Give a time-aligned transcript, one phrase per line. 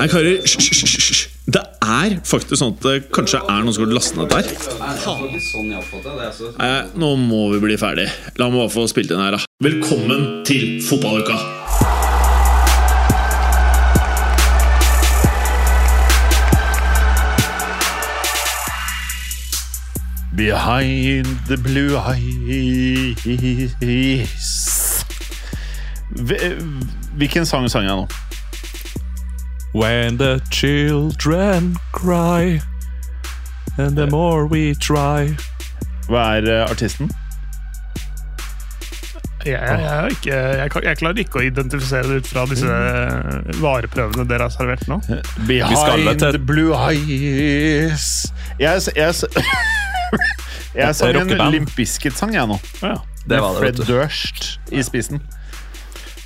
[0.00, 0.38] Hei, karer.
[0.40, 1.26] Hysj.
[1.44, 4.46] Det er faktisk sånn at det kanskje er noen som har lastet ned der.
[6.56, 8.06] Nei, nå må vi bli ferdig.
[8.40, 9.44] La meg bare få spilt inn her, da.
[9.60, 11.36] Velkommen til fotballuka!
[20.40, 23.20] Behind the blue eyes
[27.20, 28.08] Hvilken sang sang jeg nå?
[29.72, 32.60] When the children cry,
[33.78, 35.36] and the more we try
[36.08, 37.10] Hva er eh, artisten?
[39.46, 42.42] Jeg, jeg, jeg, er ikke, jeg, kan- jeg klarer ikke å identifisere det ut fra
[42.50, 44.98] disse eh, vareprøvene dere har servert nå.
[45.48, 48.08] Behind skal vel til- the blue eyes
[48.60, 49.24] Jeg, s- jeg, s-
[50.82, 51.54] jeg sang en Rockeband.
[51.54, 52.58] Limp Bizkit-sang, jeg nå.
[52.82, 53.94] Ja, Det var det, Fred vet du.
[53.94, 55.22] Durst i spissen.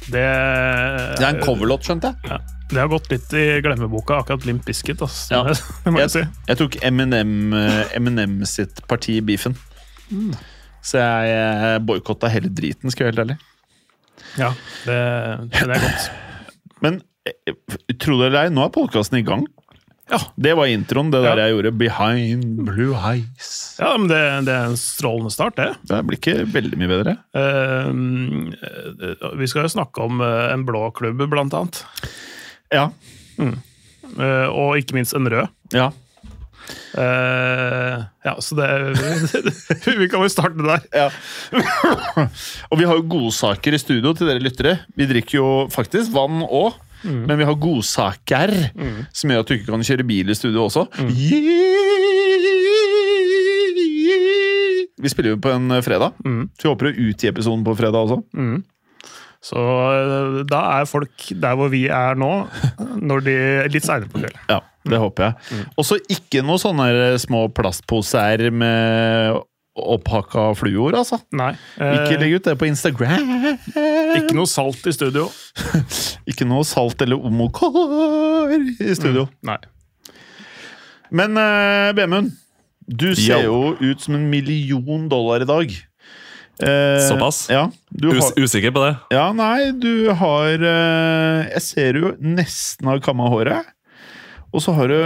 [0.09, 2.41] det, Det er en coverlåt, skjønte jeg.
[2.65, 5.03] Ja, det har gått litt i glemmeboka, akkurat Limp Bizkit.
[5.05, 5.35] Altså.
[5.35, 5.55] Ja.
[6.01, 6.23] Jeg si.
[6.49, 9.55] Jeg, tok Eminem, eh, Eminem sitt parti i beefen.
[10.85, 13.37] Så jeg boikotta hele driten, skal jeg være helt ærlig.
[14.37, 14.51] Ja,
[14.85, 14.99] det,
[15.55, 16.09] det er godt.
[16.85, 17.55] Men eh,
[18.01, 19.47] tro det eller ei, nå er podkasten i gang.
[20.13, 20.19] Ja.
[20.37, 21.31] Det var introen, det Ja.
[21.33, 21.73] der jeg gjorde.
[21.81, 23.49] Behind blue eyes.
[23.81, 25.71] Ja, men det, det er en strålende start, det.
[25.89, 27.15] Det blir ikke veldig mye bedre.
[27.41, 27.89] Eh,
[29.41, 31.81] vi skal jo snakke om en blå klubb, blant annet.
[32.75, 32.89] Ja.
[33.41, 35.49] Eh, og ikke minst en rød.
[35.75, 35.91] ja.
[36.97, 38.67] Uh, ja, så det
[40.01, 40.81] Vi kan jo starte der.
[40.97, 41.11] Ja.
[42.71, 44.79] og vi har jo godsaker i studio til dere lyttere.
[44.97, 46.79] Vi drikker jo faktisk vann òg.
[47.05, 48.55] Men vi har godsaker
[49.13, 50.87] som gjør at du ikke kan kjøre bil i studio også.
[55.05, 56.49] Vi spiller jo på en fredag, Mm.
[56.57, 58.23] så vi håper å utgi episoden på fredag også.
[59.45, 62.31] Så eh, da er folk der hvor vi er nå,
[63.05, 63.35] når de
[63.75, 64.41] litt seinere på kvelden.
[64.49, 65.65] Ja, det håper jeg.
[65.81, 66.87] Også ikke noe sånne
[67.21, 69.43] små plastposer med
[69.75, 71.19] opphakka fluor, altså.
[71.35, 71.51] Nei.
[71.83, 73.33] eh, Ikke legg ut det på Instagram.
[73.75, 75.27] ikke noe salt i studio.
[76.31, 79.27] Ikke noe salt eller omokar i studio.
[79.45, 79.59] Nei.
[81.13, 82.31] Men uh, Bemund,
[82.89, 85.75] du ser jo ut som en million dollar i dag.
[86.63, 87.49] Eh, Såpass?
[87.51, 87.65] Ja,
[88.03, 88.93] har, usikker på det?
[89.11, 93.73] ja, nei, du har eh, Jeg ser jo nesten har kamma håret.
[94.55, 94.99] Og så har du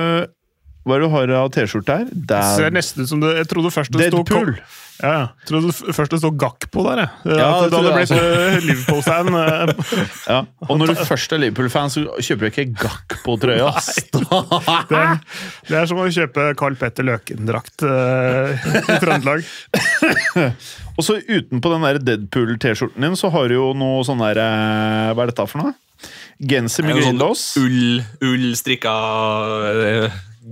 [0.88, 2.12] Hva er det du har av T-skjorte her?
[2.32, 4.54] Det ser nesten ut som det Jeg trodde først det sto Deadpool.
[4.98, 5.26] Ja, ja.
[5.44, 6.30] Jeg trodde først det sto
[6.72, 7.10] på der, jeg.
[7.38, 9.28] Ja, det da hadde blitt eh, Liverpool-fan.
[9.42, 10.00] eh.
[10.26, 10.38] Ja.
[10.66, 13.70] Og når du først er Liverpool-fan, så kjøper du ikke Gakk på trøya.
[14.88, 15.20] Det, er-
[15.68, 18.54] det er som å kjøpe Carl Petter Løken-drakt uh,
[18.88, 19.44] i Trøndelag.
[20.98, 24.40] Og så utenpå den der Deadpool-T-skjorten din, så har du jo noe sånn der
[25.14, 25.76] Hva er dette for noe?
[26.38, 27.44] Genser med grillås.
[27.54, 27.66] sånn.
[27.66, 28.94] Ull, ull strikka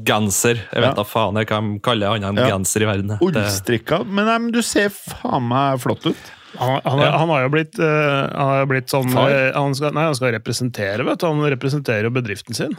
[0.04, 0.56] genser.
[0.72, 0.94] Jeg vet Ja.
[0.94, 2.50] da faen jeg hva de kaller annet enn Ja.
[2.56, 3.18] genser i verden.
[3.20, 4.04] Ullstrikka.
[4.04, 6.16] Men, nei, men du ser faen meg flott ut.
[6.58, 7.18] Han, han, Ja.
[7.18, 9.28] han har jo blitt, uh, han har jo blitt sånn Far?
[9.30, 11.26] eh, han skal, Nei, han skal representere, vet du.
[11.26, 12.76] Han representerer jo bedriften sin.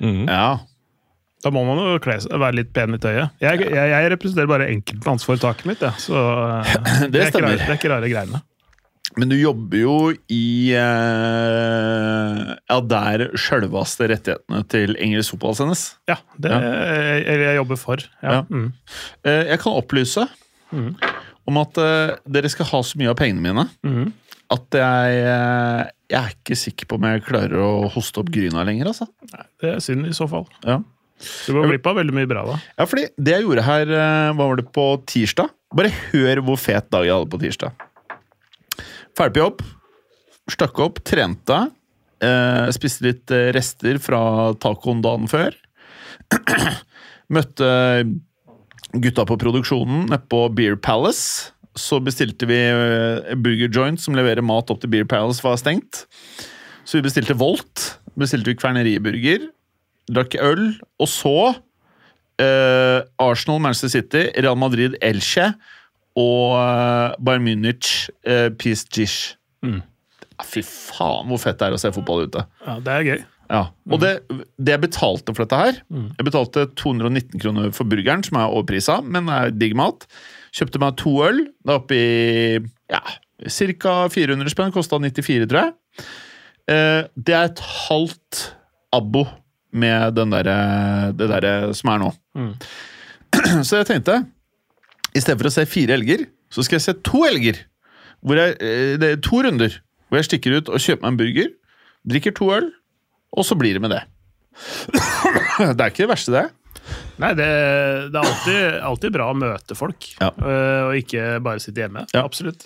[0.00, 0.26] Mm.
[0.28, 0.58] Ja.
[1.44, 3.30] Da må man jo kle seg, være litt pen i tøyet.
[3.40, 5.90] Jeg, jeg, jeg representerer bare enkeltmannsforetaket mitt, ja.
[5.94, 8.42] Så uh, Det er ikke rare- det er ikke rare greiene.
[9.16, 9.94] Men du jobber jo
[10.30, 15.86] i eh, Ja, der sjølveste rettighetene til engelsk fotball sendes.
[16.10, 16.60] Ja, det Ja.
[17.16, 18.04] Jeg, jeg jobber for.
[18.22, 18.38] Ja.
[18.38, 18.42] Ja.
[18.50, 18.68] Mm.
[19.24, 20.28] Eh, jeg kan opplyse
[21.48, 24.12] om at eh, dere skal ha så mye av pengene mine mm.
[24.54, 25.82] at jeg, eh,
[26.12, 29.08] jeg er ikke sikker på om jeg klarer å hoste opp gryna lenger, altså.
[29.60, 30.46] Det er synd i så fall.
[30.66, 30.82] Ja.
[31.18, 32.56] Du går glipp av veldig mye bra da.
[32.78, 35.50] Ja, fordi det jeg gjorde her, eh, hva var det på tirsdag?
[35.76, 37.87] Bare hør hvor fet dag jeg hadde på tirsdag.
[39.18, 39.62] Ferdig på jobb,
[40.52, 41.58] stakk opp, trente,
[42.24, 45.56] eh, spiste litt eh, rester fra tacoen dagen før.
[47.34, 47.68] Møtte
[48.96, 51.52] gutta på produksjonen nede på Beer Palace.
[51.78, 56.06] Så bestilte vi eh, Burger Joint, som leverer mat opp til Beer Palace, var stengt.
[56.88, 57.98] Så vi bestilte Volt.
[58.18, 59.50] Bestilte vi Kverneriburger.
[60.08, 60.70] Drakk øl.
[60.98, 61.36] Og så
[62.40, 65.52] eh, Arsenal, Manchester City, Real Madrid, Elche
[66.18, 69.06] og uh, Bayern Munich, uh, PSG.
[69.64, 69.80] Mm.
[70.46, 72.44] Fy faen hvor fett det er å se fotball ute.
[72.66, 73.26] Ja, Det er gøy.
[73.48, 73.62] Ja.
[73.88, 74.10] Og det,
[74.60, 78.98] det jeg betalte for dette her Jeg betalte 219 kroner for burgeren, som er overprisa,
[79.00, 80.04] men er digg mat.
[80.52, 81.40] Kjøpte meg to øl.
[81.64, 82.60] Det er oppe i
[82.92, 83.00] ja,
[83.80, 83.94] ca.
[84.12, 84.74] 400 spenn.
[84.74, 85.72] Kosta 94, tror jeg.
[86.68, 88.42] Eh, det er et halvt
[88.96, 89.24] abo
[89.72, 90.52] med den der,
[91.16, 92.12] det derre som er nå.
[92.36, 92.52] Mm.
[93.68, 94.22] Så jeg tenkte
[95.18, 97.60] i stedet for å se fire elger, så skal jeg se to elger.
[98.24, 99.76] Hvor jeg, eh, det er to runder
[100.08, 101.48] hvor jeg stikker ut og kjøper meg en burger,
[102.08, 102.70] drikker to øl,
[103.36, 104.04] og så blir det med det.
[105.76, 106.46] Det er ikke det verste, det.
[107.20, 107.46] Nei, det,
[108.14, 110.30] det er alltid, alltid bra å møte folk, Ja.
[110.38, 112.04] øh, og ikke bare sitte hjemme.
[112.14, 112.22] Ja.
[112.24, 112.64] Absolutt.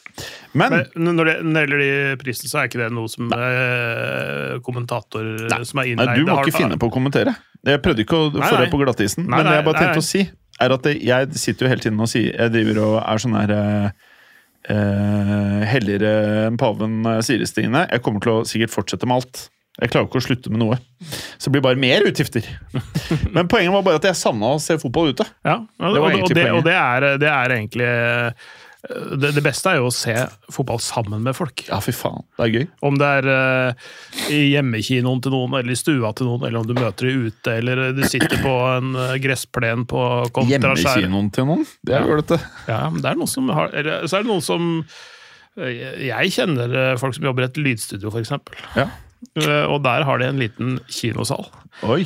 [0.55, 1.89] Men Men når det, gjelder de
[2.21, 5.33] prisene, så er ikke det noe som øh, kommentator
[5.67, 7.35] som er nei, du må har- ikke finne på å kommentere.
[7.67, 8.61] Jeg prøvde ikke å få nei.
[8.65, 9.27] deg på glattisen.
[9.27, 10.05] Nei, men jeg bare nei, tenkte nei.
[10.05, 10.23] å si,
[10.65, 13.55] er at jeg sitter jo hele tiden og sier Jeg driver og er sånn her
[13.57, 13.89] eh,
[14.75, 16.13] eh, helligere
[16.49, 17.87] enn paven eh, sier, Stine.
[17.91, 19.45] Jeg kommer til å sikkert fortsette med alt.
[19.81, 20.77] Jeg klarer ikke å slutte med noe.
[21.41, 22.45] Så det blir bare mer utgifter.
[23.35, 25.27] Men poenget var bare at jeg savna å se fotball ute.
[25.49, 28.51] Ja, og, Det og, det, og det, er, det er egentlig øh,
[28.91, 30.15] det, det beste er jo å se
[30.51, 31.63] fotball sammen med folk.
[31.69, 32.25] Ja, fy faen.
[32.35, 32.65] Det er gøy.
[32.89, 33.93] Om det er uh,
[34.35, 37.55] i hjemmekinoen til noen, eller i stua til noen, eller om du møter dem ute,
[37.61, 40.03] eller du sitter på en øh, gressplen på
[40.35, 40.99] kontraskjær.
[40.99, 41.65] Hjemmekinoen til noen.
[41.87, 42.41] Det er jålete.
[42.67, 45.71] Ja, men det er noen som har eller, Så er det noen som uh,
[46.03, 48.35] Jeg kjenner folk som jobber i et lydstudio, f.eks.
[48.75, 48.91] Ja.
[49.71, 51.47] Og der har de en liten kinosal.
[51.87, 52.03] Oi.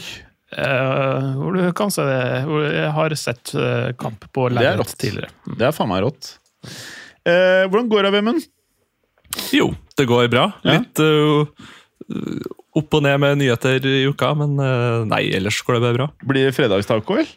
[0.52, 2.24] eh, hvor du kan se det.
[2.44, 5.32] Hvor jeg har sett eh, kamp på Det er lerret tidligere.
[5.56, 6.36] Det er faen meg rått.
[7.26, 8.46] Eh, hvordan går det, Vemund?
[9.52, 10.50] Jo, det går bra.
[10.64, 10.78] Ja.
[10.78, 11.46] Litt uh,
[12.76, 16.06] opp og ned med nyheter i uka, men uh, nei, ellers går det bare bra.
[16.22, 17.34] Blir det fredagstaco, eller?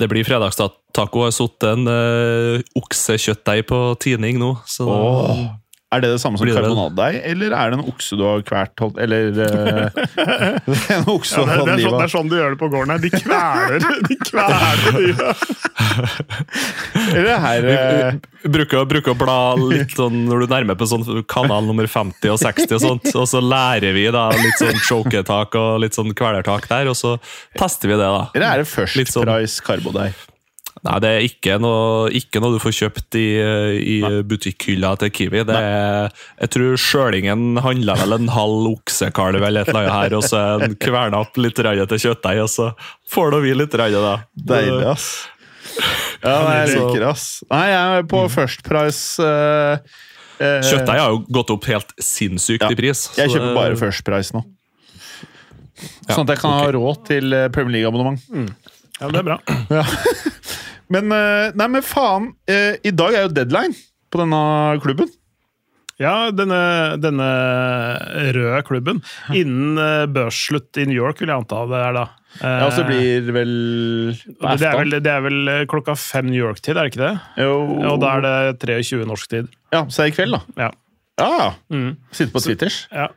[0.00, 1.24] Det blir fredagstaco.
[1.24, 4.54] Jeg har satt en uh, oksekjøttdeig på tining nå.
[4.68, 5.42] Så Åh.
[5.90, 9.00] Er det det samme som karbonadeig, eller er det en okse du har kvært holdt-
[9.02, 9.90] Eller uh,
[10.94, 12.92] en okse Ja, det, det, er sånn, det er sånn du gjør det på gården
[12.94, 13.00] her.
[13.02, 15.34] De kveler de kveler dyra.
[17.16, 18.14] Eller her eh,
[18.44, 22.32] Vi bruker, bruker å bla litt sånn når du nærmer på sånn kanal nummer 50
[22.36, 26.14] og 60 og sånt, og så lærer vi da litt sånn choketak og litt sånn
[26.16, 27.16] kvelertak der, og så
[27.58, 28.22] tester vi det, da.
[28.38, 30.14] Eller er det First sånn- Price karbodeig?
[30.86, 33.26] Nei, det er ikke noe, ikke noe du får kjøpt i,
[33.76, 35.42] i butikkhylla til Kiwi.
[35.48, 40.16] Det er, jeg tror sjølingen handla vel en halv oksekalv eller et eller annet her,
[40.16, 42.70] og så en kverna opp litt til kjøttdeig, og så
[43.12, 44.14] får nå vi litt rann, da.
[44.54, 45.10] Deilig, ass.
[46.24, 47.26] Ja, jeg liker ass.
[47.52, 49.20] Nei, jeg er på First Price
[50.40, 53.04] Uh, Kjøttdeig har jo gått opp helt sinnssykt Ja, i pris.
[53.18, 54.40] Jeg kjøper bare First Price nå.
[56.08, 56.64] Ja, Sånn at jeg kan okay.
[56.64, 58.20] ha råd til eh, Premier League-abonnement.
[59.00, 59.36] Ja, det er bra.
[60.90, 63.76] Men, eh, nei, men faen, eh, i dag er jo deadline
[64.10, 64.40] på denne
[64.82, 65.10] klubben.
[66.00, 67.26] Ja, denne, denne
[68.34, 69.02] røde klubben.
[69.36, 72.06] Innen eh, børsslutt i New York, vil jeg anta det er da.
[72.40, 73.52] Ja, og så blir vel
[74.14, 77.14] det, er vel, det er vel klokka fem New York-tid, er det ikke det?
[77.42, 77.54] Jo.
[77.90, 79.50] Og da er det 23 norsk tid.
[79.74, 80.42] Ja, så er det i kveld, da.
[80.66, 80.70] Ja.
[81.20, 81.90] Ja, Mm.
[82.16, 82.86] Sitte på Twitters.
[82.94, 83.10] Ja.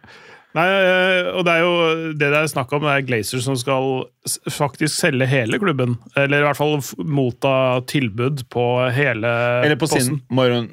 [0.54, 1.72] Nei, eh, og det er jo
[2.14, 4.04] det det er snakk om, det er Glazer som skal
[4.54, 5.96] faktisk selge hele klubben.
[6.20, 6.78] Eller i hvert fall
[7.10, 7.54] motta
[7.90, 9.32] tilbud på hele
[9.66, 10.20] Eller på posten.
[10.20, 10.68] sin major-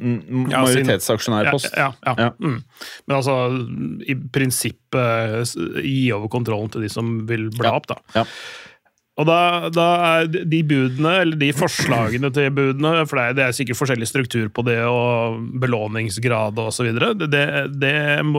[0.53, 1.73] Ja, majoritetsaksjonærpost.
[1.77, 2.27] Ja, ja, ja.
[2.27, 2.31] Ja.
[2.39, 2.63] Mm.
[3.09, 3.39] Men altså,
[4.07, 7.77] i prinsippet gi over kontrollen til de som vil bla Ja.
[7.81, 8.25] opp, da.
[9.21, 9.87] Og da, da
[10.21, 14.09] er de- de budene, eller de forslagene til budene, for det er, er sikkert forskjellig
[14.09, 16.57] struktur på det, og belåningsgrad
[16.89, 17.95] videre, det, det,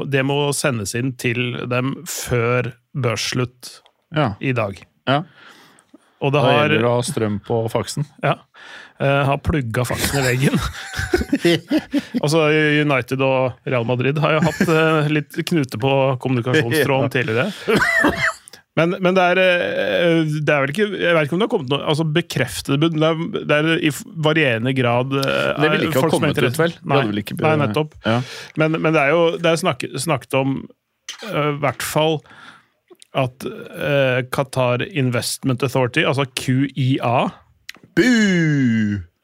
[0.10, 3.78] det, må, sendes inn til dem før børsslutt
[4.16, 4.34] Ja.
[4.42, 4.82] i dag.
[5.08, 5.22] ja.
[6.22, 8.06] Og det Da gjelder det å ha strøm på faksen.
[8.24, 8.36] ja,
[9.02, 10.60] Uh, har plugga faksen i veggen.
[12.22, 12.44] altså
[12.86, 17.48] United og Real Madrid har jo hatt uh, litt knute på kommunikasjonstråden tidligere.
[18.80, 21.52] Men, men det, er, eh, det er vel ikke Jeg vet ikke om det har
[21.52, 22.96] kommet noe altså bekreftede bud.
[22.96, 23.92] Det det er i
[24.24, 26.78] varierende grad eh, Det ville ikke ha kommet ut, vel?
[26.88, 27.98] Nei, ikke nei, nettopp.
[28.06, 28.22] Ja.
[28.62, 30.62] Men, men det er jo det er snakket, snakket om
[31.28, 32.22] eh, i hvert fall
[33.12, 37.26] at uh, Qatar Investment Authority, altså QIA,
[38.00, 38.06] Bu!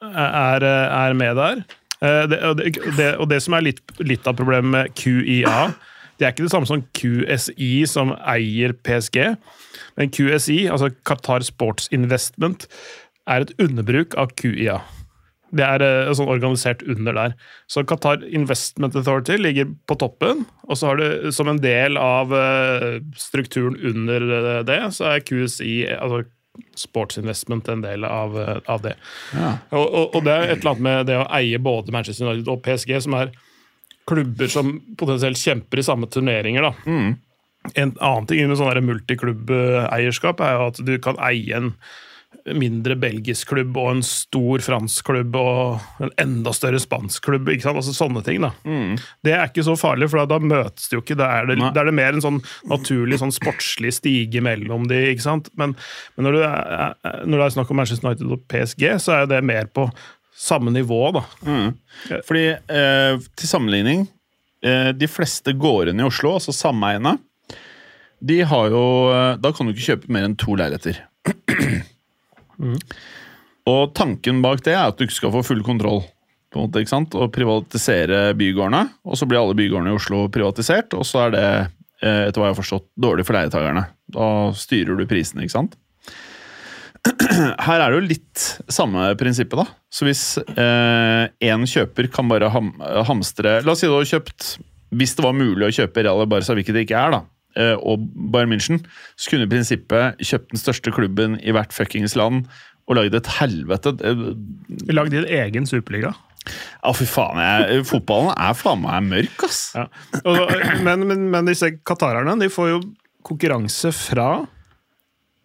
[0.04, 1.62] er, er med der.
[2.02, 2.60] Uh, Det, og,
[2.98, 5.70] det, og det som er litt, litt av problemet med QIA,
[6.18, 9.20] det er ikke det samme som QSI, som eier PSG.
[9.98, 12.66] Men QSI, altså Qatar Sports Investment,
[13.28, 14.80] er et underbruk av QIA.
[15.56, 17.36] Det er sånn organisert under der.
[17.72, 22.34] Så Qatar Investment Authority ligger på toppen, og så har du som en del av
[22.36, 26.26] eh, strukturen under eh, det, så er QSI, altså
[26.78, 28.96] Sports Investment, en del av, av det.
[29.38, 29.54] Ja.
[29.78, 32.50] Og, og, og det er et eller annet med det å eie både Manchester United
[32.52, 33.32] og PSG, som er
[34.08, 36.70] klubber som potensielt kjemper i samme turneringer.
[36.70, 36.74] da.
[36.88, 37.16] Mm.
[37.76, 41.74] En annen ting med sånn multiklubbeierskap er jo at du kan eie en
[42.56, 47.50] mindre belgisk klubb og en stor fransk klubb og en enda større spansk klubb.
[47.52, 47.80] ikke sant?
[47.82, 48.40] Altså Sånne ting.
[48.44, 48.54] da.
[49.26, 51.18] Det er ikke så farlig, for da, møtes de jo ikke.
[51.20, 52.40] Da er, det, da er det mer en sånn
[52.72, 55.52] naturlig sånn sportslig stige mellom de, ikke sant?
[55.60, 55.76] Men,
[56.16, 59.32] men når, det er, når det er snakk om Manchester United og PSG, så er
[59.34, 59.90] det mer på
[60.38, 61.24] samme nivå, da.
[62.28, 64.08] Fordi, eh, til sammenligning,
[64.64, 67.18] eh, de fleste gårdene i Oslo, altså sameiene,
[68.20, 71.04] De har jo eh, Da kan du ikke kjøpe mer enn to leiligheter.
[73.68, 76.02] Og tanken bak det er at du ikke skal få full kontroll.
[76.48, 77.14] på en måte, ikke sant?
[77.20, 78.88] Og privatisere bygårdene.
[79.06, 81.44] Og så blir alle bygårdene i Oslo privatisert, og så er det,
[82.02, 83.84] eh, etter hva jeg har forstått, dårlig for leietakerne.
[84.10, 85.76] Da styrer du prisene, ikke sant?
[87.68, 89.66] Her er det jo litt samme prinsippet, da.
[89.94, 90.24] Så hvis
[90.58, 92.74] én kjøper kan bare ham,
[93.08, 94.58] hamstre La oss si du har kjøpt
[94.98, 97.22] Hvis det var mulig å kjøpe Real Barca, hvilket det ikke er, da,
[97.60, 98.82] eh, og Bayern München,
[99.16, 102.48] så kunne i prinsippet kjøpt den største klubben i hvert fuckings land
[102.88, 103.98] og lagd et helvete.
[104.00, 106.14] Lagd Lag din egen superliga.
[106.48, 107.40] Ja, fy faen.
[107.44, 109.62] Jeg, fotballen er faen meg mørk, ass.
[109.76, 109.88] Ja.
[110.24, 110.54] Og,
[110.86, 112.80] men, men, men disse qatarerne de får jo
[113.28, 114.30] konkurranse fra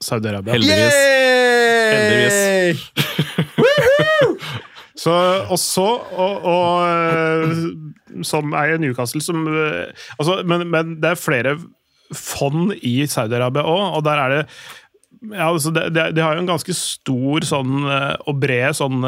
[0.03, 0.55] Saudi-Arabia.
[0.55, 1.42] Heldigvis.
[1.93, 2.81] Heldigvis.
[5.03, 5.13] Så,
[5.51, 11.19] og så og, og, eh, Som eier Newcastle som eh, altså, men, men det er
[11.19, 11.57] flere
[12.13, 14.43] fond i Saudi-Arabia òg, og der er det
[15.31, 19.05] ja, altså det, det, de har jo en ganske stor sånn, eh, og bred sånn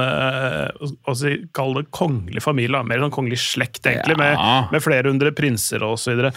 [1.19, 2.83] si, Kall det kongelig familie.
[2.87, 4.23] Mer sånn kongelig slekt, egentlig, Ja.
[4.23, 6.31] med, med flere hundre prinser og så videre.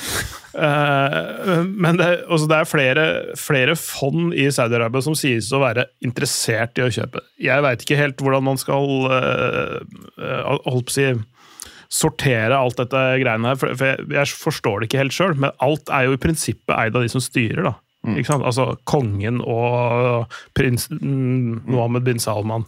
[0.57, 3.07] Eh, men det, altså det er flere,
[3.38, 7.22] flere fond i Saudi-Arabia som sies å være interessert i å kjøpe.
[7.41, 11.10] Jeg veit ikke helt hvordan man skal uh, holdt på å si
[11.88, 15.53] sortere alt dette greiene her, for for jeg, jeg forstår det ikke helt sjøl, men
[15.63, 17.77] alt er jo i prinsippet eid av de som styrer, da.
[18.27, 18.45] Sant?
[18.47, 22.67] Altså kongen og prins mm, Mohammed bin Salman.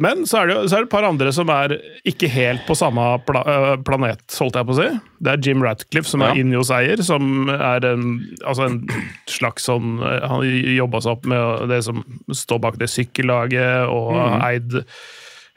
[0.00, 1.74] Men så er, det så er det et par andre som er
[2.08, 4.86] ikke helt på samme pla øh, planet, holdt jeg på å si.
[5.20, 6.40] Det er Jim Ratcliffe, som er Ja.
[6.40, 8.78] Injos-eier, som er en, altså en
[9.28, 10.46] slags sånn øh, Han
[10.78, 12.00] jobba seg opp med det som
[12.32, 14.46] står bak det sykkellaget, og mm.
[14.48, 14.78] eid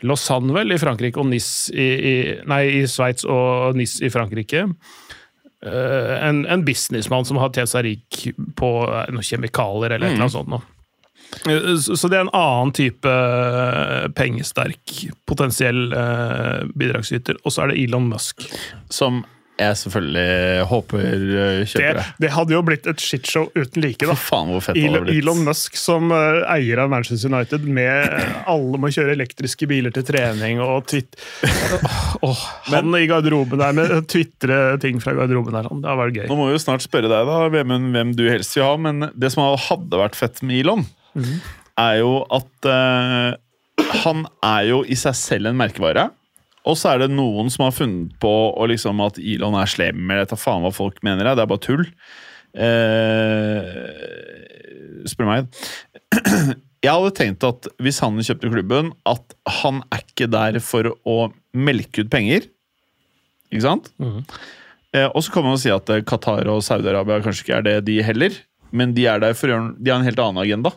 [0.03, 2.15] Lausanne vel i Frankrike og Nis i, i
[2.51, 4.67] Nei, i Sveits og Nis i Frankrike.
[5.65, 8.21] Eh, en, en businessmann som har tjent seg rik
[8.59, 10.51] på eh, noen kjemikalier eller eller annet sånt.
[10.51, 10.59] nå.
[11.49, 13.13] Eh, Så det er en annen type
[14.17, 14.97] pengesterk
[15.27, 15.87] potensiell
[16.75, 17.39] bidragsyter.
[17.45, 18.45] Og så er det Elon Musk.
[18.93, 19.23] Som
[19.55, 22.03] jeg selvfølgelig håper eh, kjøper det.
[22.25, 24.01] det hadde jo blitt et shitshow uten like.
[24.03, 24.11] da.
[24.11, 24.17] da.
[24.19, 25.19] faen, hvor fett det hadde Elon, blitt.
[25.21, 30.03] Elon Musk som eh, eier av Manchester United, med alle må kjøre elektriske biler til
[30.07, 31.15] trening og twitt...
[32.25, 35.71] oh, han i garderoben der med tvitre ting fra garderoben der.
[35.71, 36.27] Det hadde vært gøy.
[36.31, 38.75] Nå må vi jo snart spørre deg, da, Vemund, hvem du helst vil ha.
[38.81, 40.83] Men det som hadde vært fett med Elon,
[41.79, 43.31] er jo at uh,
[44.03, 46.09] han er jo i seg selv en merkevare.
[46.65, 48.31] Og så er det noen som har funnet på
[48.71, 51.27] liksom at Elon er slem, eller jeg tar faen hva folk mener.
[51.35, 51.85] Det er bare tull.
[52.55, 53.65] Eh,
[55.11, 55.49] spør meg.
[56.85, 61.15] Jeg hadde tenkt at hvis han kjøpte klubben, at han er ikke der for å
[61.57, 62.45] melke ut penger.
[63.49, 63.89] Ikke sant?
[64.93, 67.75] Eh, og så kan man si at eh, Qatar og Saudi-Arabia kanskje ikke er det,
[67.89, 68.37] de heller.
[68.75, 70.71] Men de er der for å gjøre De har en helt annen agenda.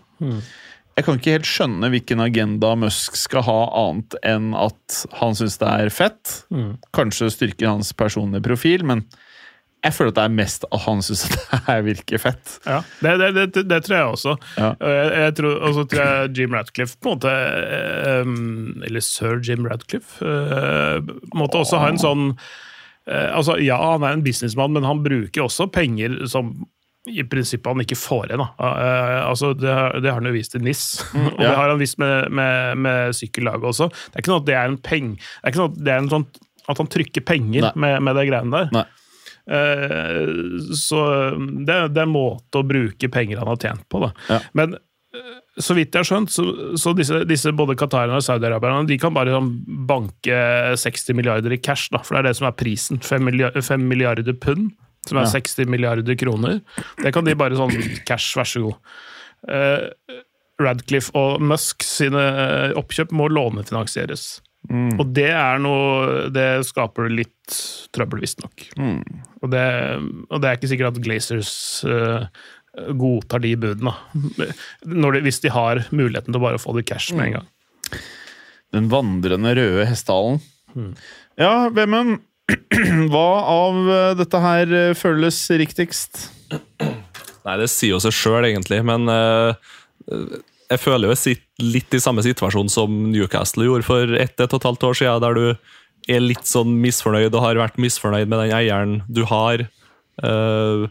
[0.98, 5.54] Jeg kan ikke helt skjønne hvilken agenda Musk skal ha, annet enn at han syns
[5.60, 6.40] det er fett.
[6.96, 9.04] Kanskje styrker hans personlige profil, men
[9.84, 12.54] jeg føler at det er mest at han syns det her virker fett.
[12.66, 14.32] Ja, det, det, det, det tror jeg også.
[14.58, 14.70] Ja.
[14.82, 19.04] Jeg, jeg tror, og så tror jeg Jim Ratcliffe på en måte eh, um, Eller
[19.04, 22.24] sir Jim Ratcliffe eh, måtte også ha en sånn
[23.06, 26.56] eh, altså Ja, han er en businessmann, men han bruker også penger som
[27.10, 28.46] i prinsippet han ikke får da.
[28.58, 30.82] Eh, altså, det, har- det har han jo vist i NIS,
[31.14, 33.88] og det har han vist med, med, med sykkellaget også.
[33.88, 35.94] Det er ikke noe at det er en peng, det er ikke noe at det
[35.94, 36.28] er en sånn
[36.68, 38.72] at han trykker penger med, med de greiene der.
[38.76, 38.86] Nei.
[39.48, 40.26] Eh,
[40.76, 40.98] så
[41.64, 44.02] det, det er en måte å bruke penger han har tjent på.
[44.04, 44.10] Da.
[44.28, 44.38] Ja.
[44.58, 46.44] Men eh, så vidt jeg har skjønt, så,
[46.78, 49.48] så disse, disse både qatarerne og saudiarabierne de kan bare sånn
[49.88, 50.36] banke
[50.78, 53.00] 60 milliarder i cash, da, for det er det som er prisen.
[53.02, 54.68] 5 milliarder, milliarder pund,
[55.08, 55.34] som er Ja.
[55.34, 56.60] 60 milliarder kroner.
[57.02, 57.74] Det kan de bare sånn
[58.08, 58.96] cash, vær så god.
[59.48, 60.18] Uh,
[60.58, 64.40] Radcliffe og Musk sine eh, oppkjøp må lånefinansieres.
[64.68, 64.98] Mm.
[64.98, 67.58] Og det er noe Det skaper litt
[67.94, 68.64] trøbbel, visstnok.
[68.74, 69.04] Mm.
[69.38, 69.64] Og, det,
[70.28, 71.52] og det er ikke sikkert at Glazers
[71.86, 72.26] uh,
[72.98, 73.94] godtar de budene.
[74.34, 78.02] De, hvis de har muligheten til å bare få det cash med en gang.
[78.74, 80.42] Den vandrende røde hestehalen.
[81.38, 82.18] Ja, Vemund.
[83.12, 86.28] Hva av eh, dette her eh, føles riktigst?
[86.48, 89.56] Nei, det sier jo seg sjøl, egentlig, men uh,
[90.68, 94.52] jeg føler jo jeg sitter litt i samme situasjon som Newcastle gjorde for ett, et
[94.52, 98.28] og et halvt år siden, der du er litt sånn misfornøyd og har vært misfornøyd
[98.28, 99.66] med den eieren du har.
[100.20, 100.88] Uh,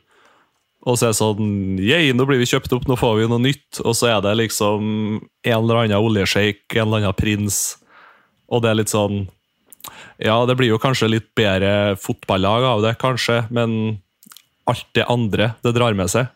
[0.87, 3.43] og så er det sånn Yay, nå blir vi kjøpt opp, nå får vi noe
[3.43, 3.81] nytt.
[3.83, 4.85] Og så er det liksom
[5.19, 7.77] en eller annen oljesjeik, en eller annen prins,
[8.47, 9.25] og det er litt sånn
[10.23, 13.99] Ja, det blir jo kanskje litt bedre fotballag av det, kanskje, men
[14.67, 16.31] alt det andre det drar med seg.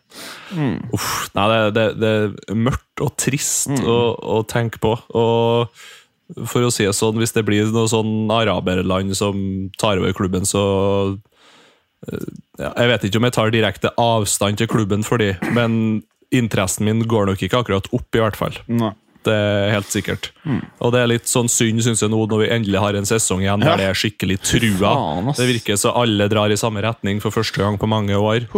[0.94, 2.12] Uff, nei, det, det, det
[2.52, 4.94] er mørkt og trist å, å tenke på.
[5.18, 5.74] Og
[6.48, 10.48] for å si det sånn, hvis det blir noe sånn araberland som tar over klubben,
[10.48, 10.62] så
[12.08, 12.24] eh,
[12.60, 16.88] ja, Jeg vet ikke om jeg tar direkte avstand til klubben for de, men interessen
[16.88, 18.56] min går nok ikke akkurat opp, i hvert fall.
[18.70, 18.94] Nei.
[19.26, 20.30] Det er helt sikkert.
[20.82, 23.44] Og det er litt sånn synd, syns jeg, nå når vi endelig har en sesong
[23.44, 24.94] igjen der det er skikkelig trua.
[24.96, 28.48] Faen, det virker så alle drar i samme retning for første gang på mange år.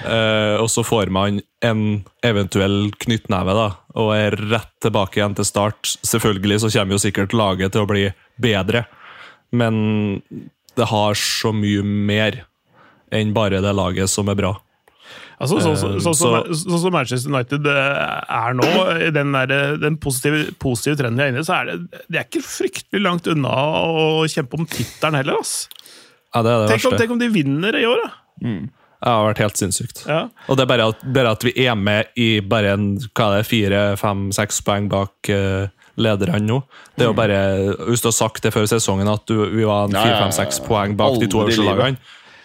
[0.00, 1.82] Eh, og så får man en
[2.24, 3.66] eventuell knyttneve da,
[4.00, 5.96] og er rett tilbake igjen til start.
[6.06, 8.06] Selvfølgelig så kommer jo sikkert laget til å bli
[8.40, 8.86] bedre,
[9.52, 10.22] men
[10.78, 12.44] det har så mye mer
[13.12, 14.54] enn bare det laget som er bra.
[15.40, 18.00] Altså, sånn så, Eh, så, så, så- sånn som Manchester United eh,
[18.40, 18.66] er nå,
[19.06, 22.18] i den, der, den positive, positive trenden de er inne i, så er det, det
[22.20, 23.54] er ikke fryktelig langt unna
[23.88, 25.40] å kjempe om tittelen heller.
[25.40, 25.54] ass.
[26.34, 28.12] Ja, det er det Tenk om, tenk om de vinner i år, da!
[29.00, 30.02] Det har vært helt sinnssykt.
[30.04, 30.26] Ja.
[30.52, 33.40] Og det er bare at, bare at vi er med i bare en, hva er
[33.40, 36.58] det, fire, fem, seks poeng bak uh, lederne nå.
[37.00, 37.38] Det er jo bare,
[37.88, 40.18] Hvis du har sagt det før sesongen at du, vi var en Ja, fire, ja,
[40.18, 40.66] ja, fem, seks ja.
[40.68, 41.96] poeng bak de to Aldri øverste livet.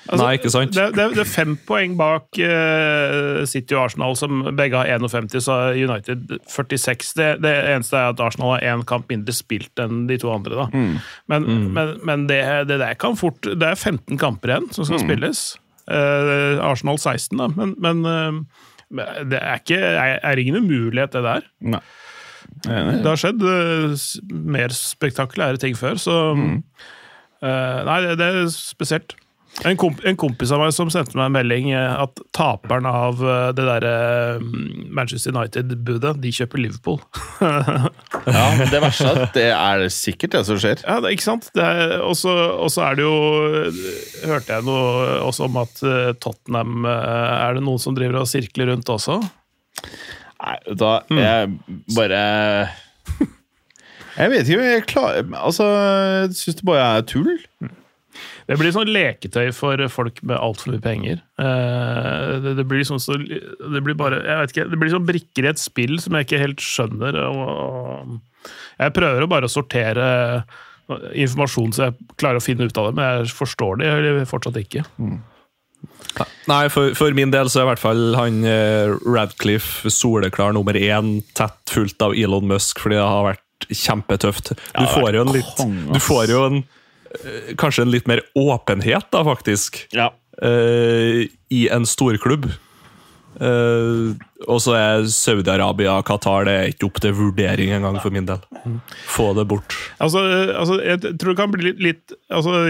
[0.06, 0.70] Lagene Nei, ikke sant?
[0.76, 4.90] Altså, Det, det, det er fem poeng bak uh, City og Arsenal, som begge har
[5.00, 7.14] 51, så United 46.
[7.18, 10.56] Det, det eneste er at Arsenal har én kamp mindre spilt enn de to andre.
[10.62, 10.68] Da.
[10.74, 10.96] Mm.
[11.34, 14.90] Men, men, men det, det der kan fort Det er 15 kamper igjen som Mm.
[14.92, 15.44] skal spilles.
[15.90, 18.42] Uh, Arsenal 16, da, men, men uh,
[19.26, 21.48] det er, ikke, er, er ingen umulighet, det der.
[21.76, 21.82] Nei.
[22.66, 23.42] Det har skjedd
[24.56, 26.60] mer spektakulære ting før, så Mm.
[27.46, 29.14] Nei, det, det er spesielt.
[29.64, 33.22] En, komp en kompis av meg som sendte meg en melding eh, at taperen av
[33.24, 33.94] eh, det derre
[34.92, 37.00] Manchester United-budet, de kjøper Liverpool.
[38.26, 40.80] Ja, men det verste er at det er sikkert det som skjer.
[40.82, 41.50] ja, det, ikke sant?
[41.54, 43.18] Og så er det jo
[44.26, 48.30] Hørte jeg noe også om at eh, Tottenham eh, Er det noen som driver og
[48.32, 49.20] sirkler rundt også?
[50.42, 51.54] Nei, da hva, jeg
[51.94, 52.24] bare
[54.18, 57.36] Jeg vet ikke, jeg klarer Altså, jeg syns det bare er tull.
[58.46, 61.22] Det blir sånn leketøy for folk med altfor mye penger.
[61.42, 65.08] Eh, Det, det blir sånn så, Det blir bare Jeg vet ikke, det blir sånn
[65.08, 67.18] brikker i et spill som jeg ikke helt skjønner.
[67.26, 70.10] Og, og jeg prøver jo bare å sortere
[71.18, 74.60] informasjon så jeg klarer å finne ut av det, men jeg forstår det jeg fortsatt
[74.62, 74.84] ikke.
[76.50, 80.78] Nei, for, for min del så er i hvert fall han eh, Radcliffe soleklar nummer
[80.78, 84.54] én, tett fulgt av Elon Musk, fordi det har vært kjempetøft.
[84.78, 86.62] Du får jo en litt Du får jo en
[87.62, 89.86] Kanskje en litt mer åpenhet, da, faktisk.
[89.96, 90.12] Ja.
[90.42, 92.50] uh, I en storklubb.
[93.36, 94.16] Uh,
[94.48, 98.28] og så er Saudi-Arabia og Qatar det er ikke opp til vurdering engang for min
[98.30, 98.40] del.
[99.12, 99.76] Få det bort.
[100.00, 100.22] Altså,
[100.56, 102.62] altså, jeg tror det kan bli litt, litt altså,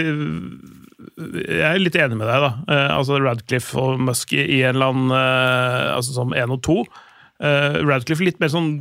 [1.46, 2.52] Jeg er litt enig med deg, da.
[2.66, 6.82] Eh, altså Radcliffe og Musk i en eller annen eh, altså Som én og to.
[7.44, 8.80] Eh, Radcliffe litt mer sånn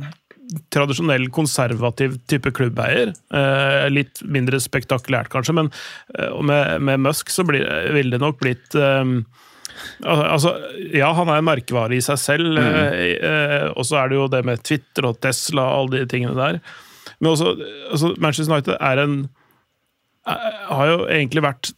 [0.73, 3.13] tradisjonell konservativ type klubbeier.
[3.33, 5.71] Eh, litt mindre spektakulært, kanskje, men
[6.17, 9.03] eh, med, med Musk så blir, ville det nok blitt eh,
[10.07, 10.53] Altså,
[10.95, 14.27] ja, han er en merkevare i seg selv, eh, eh, og så er det jo
[14.31, 16.61] det med Twitter og Tesla og alle de tingene der.
[17.19, 17.51] Men også,
[17.91, 19.17] altså, Manchester United er en
[20.25, 21.73] er- har jo egentlig vært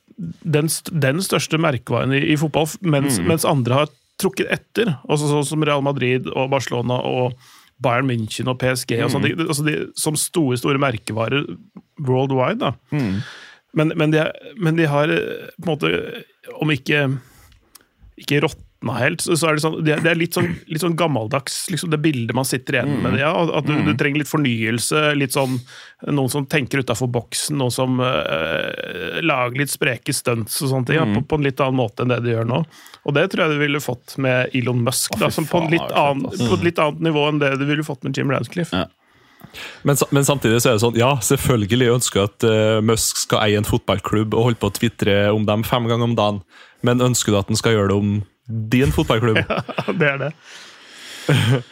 [0.46, 4.94] den, den største merkevaren i, i fotball, mens, mens andre har trukket etter.
[5.10, 7.34] Også sånn som Real Madrid og Barcelona og
[7.84, 8.96] Bayern München og PSG.
[9.06, 11.46] Og sånn, de, altså de, som store store merkevarer
[12.02, 12.60] worldwide.
[12.64, 12.74] Da.
[13.78, 14.24] Men, men, de,
[14.58, 16.24] men de har eh, på en måte,
[16.58, 17.06] om ikke
[18.18, 18.40] ikke
[18.78, 21.98] råtna helt, så, er det sånn Det er, litt, sånn, litt sånn gammeldags, liksom det
[21.98, 23.20] bildet man sitter igjen med.
[23.20, 25.60] Ja, at du, du trenger litt fornyelse, litt sånn
[26.08, 31.00] noen som tenker utafor boksen, noen som eh, lager litt spreke stunts og sånne ting,
[31.00, 32.62] ja, på, på en litt annen måte enn det de gjør nå.
[33.08, 36.54] Og det tror jeg du ville fått med Elon Musk, da, som på, annen, på
[36.60, 38.86] et litt annet nivå enn det du ville fått med Jim Radcliffe.
[38.86, 38.88] Ja.
[39.86, 43.44] Men, men samtidig så er det sånn, ja, selvfølgelig ønsker jeg at uh, Musk skal
[43.46, 46.40] eie en fotballklubb og holde på å tvitre om dem fem ganger om dagen,
[46.86, 49.42] men ønsker du at han skal gjøre det om din fotballklubb?
[49.50, 50.32] ja, det er det.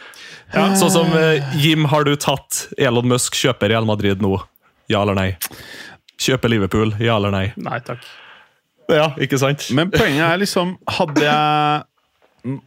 [0.80, 4.38] Sånn som eh, Jim, har du tatt Elon Musk kjøper Real Madrid nå?
[4.92, 5.30] Ja eller nei?
[6.22, 6.94] Kjøper Liverpool?
[7.02, 7.48] Ja eller nei?
[7.60, 8.06] Nei takk.
[8.92, 9.66] Ja, ikke sant?
[9.74, 12.58] Men poenget er liksom Hadde jeg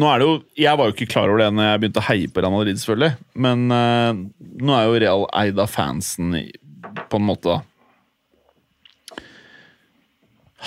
[0.00, 2.06] Nå er det jo Jeg var jo ikke klar over det når jeg begynte å
[2.08, 3.12] heie på Real Madrid, selvfølgelig.
[3.46, 4.10] Men uh,
[4.66, 6.34] nå er jo Real eid av fansen
[7.10, 7.69] på en måte, da.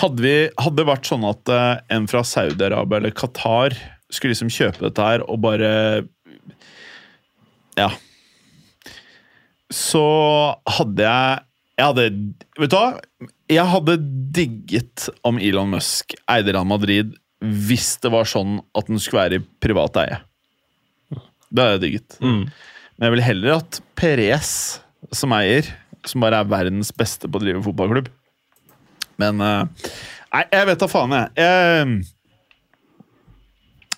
[0.01, 3.75] Hadde, vi, hadde det vært sånn at eh, en fra Saudi-Arabia eller Qatar
[4.13, 5.71] skulle liksom kjøpe dette her og bare
[7.77, 7.91] Ja.
[9.73, 10.03] Så
[10.69, 11.43] hadde jeg
[11.79, 12.07] Jeg hadde
[12.61, 12.89] Vet du hva?
[13.49, 13.97] Jeg hadde
[14.33, 19.41] digget om Elon Musk eide Real Madrid hvis det var sånn at den skulle være
[19.41, 20.21] i privat eie.
[21.51, 22.15] Det hadde jeg digget.
[22.23, 22.45] Mm.
[22.95, 24.51] Men jeg vil heller at Perez
[25.11, 25.67] som eier,
[26.07, 28.07] som bare er verdens beste på å drive fotballklubb.
[29.21, 29.89] Men eh,
[30.33, 31.29] Nei, jeg vet da faen, jeg.
[31.37, 32.05] jeg.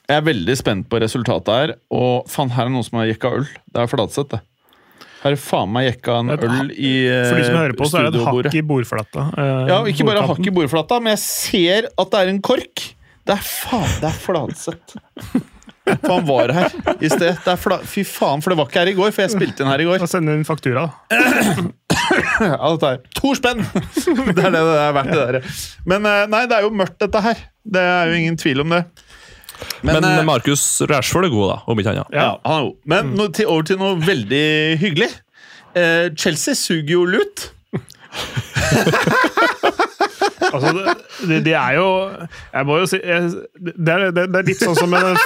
[0.06, 1.72] Jeg er veldig spent på resultatet her.
[1.96, 3.48] Og faen, her er noen som har jekka øl.
[3.72, 4.42] Det er Fladseth, det.
[5.24, 7.98] Her er faen meg jekka en øl i eh, For de som hører på, så
[8.04, 9.24] er det et hakk i bordflata.
[9.42, 12.84] eh, Ja, ikke bare hakk i bordflata, men jeg ser at det er en kork.
[13.26, 15.00] Det er faen, det er Fladseth.
[15.86, 17.38] For han var her i sted.
[17.46, 19.62] Det er fla Fy faen, for det var ikke her i går, for jeg spilte
[19.66, 20.00] inn her i går.
[20.02, 20.88] Da sender inn faktura.
[21.12, 21.18] da.
[22.36, 23.62] Ja, dette er to spenn!
[23.66, 25.62] Det er det det er verdt, det der.
[25.90, 27.40] Men eh, nei, det er jo mørkt, dette her.
[27.66, 28.82] Det er jo ingen tvil om det.
[29.88, 32.14] Men, Men Markus Rashford er god, da, om ikke annet.
[32.14, 32.76] ja, han er god.
[32.94, 34.44] Men no, til, over til noe veldig
[34.84, 35.10] hyggelig.
[35.76, 37.48] Eh, Chelsea suger jo lut.
[40.54, 40.94] Altså, det,
[41.30, 41.88] det, de er jo
[42.54, 45.18] Jeg må jo si jeg, det, er, det, det er litt sånn som den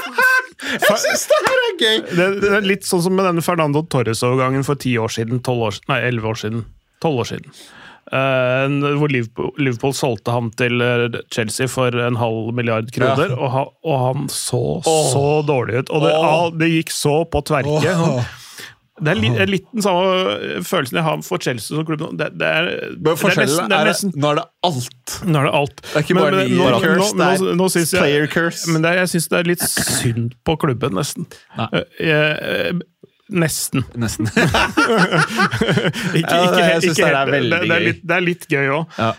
[0.60, 2.00] Jeg syns det her er gøy!
[2.10, 5.40] det, det er litt sånn som med denne Fernando Torres-overgangen for ti år siden.
[5.40, 6.66] 12 år, nei, 11 år siden.
[7.04, 7.60] 12 år siden.
[8.10, 13.52] Uh, hvor Liverpool, Liverpool solgte ham til eh, Chelsea for en halv milliard kroner, og,
[13.54, 15.92] han, og han så så dårlig ut.
[15.94, 16.48] Og det, oh.
[16.58, 17.94] det gikk så på tverke.
[19.02, 22.04] Det er litt, litt den samme følelsen jeg har for Chelsea som klubb.
[22.20, 25.16] Det, det er, er Forskjellen er er nesten Nå er det alt.
[25.26, 25.82] Nå er det alt.
[25.86, 28.28] Det er ikke bare Men- men curse, nå- det er nå- nå synes jeg- player
[28.28, 28.68] curse.
[28.74, 31.28] Men det, er- jeg syns det er litt synd på klubben, nesten.
[31.58, 32.72] Eh, eh,
[33.30, 33.84] nesten.
[34.02, 34.26] Nesten.
[36.18, 38.02] Ikke, Ja, ikke, det- jeg syns det er veldig veldig det, det, er gøy.
[38.10, 38.98] det er litt gøy òg.
[38.98, 39.10] Ja.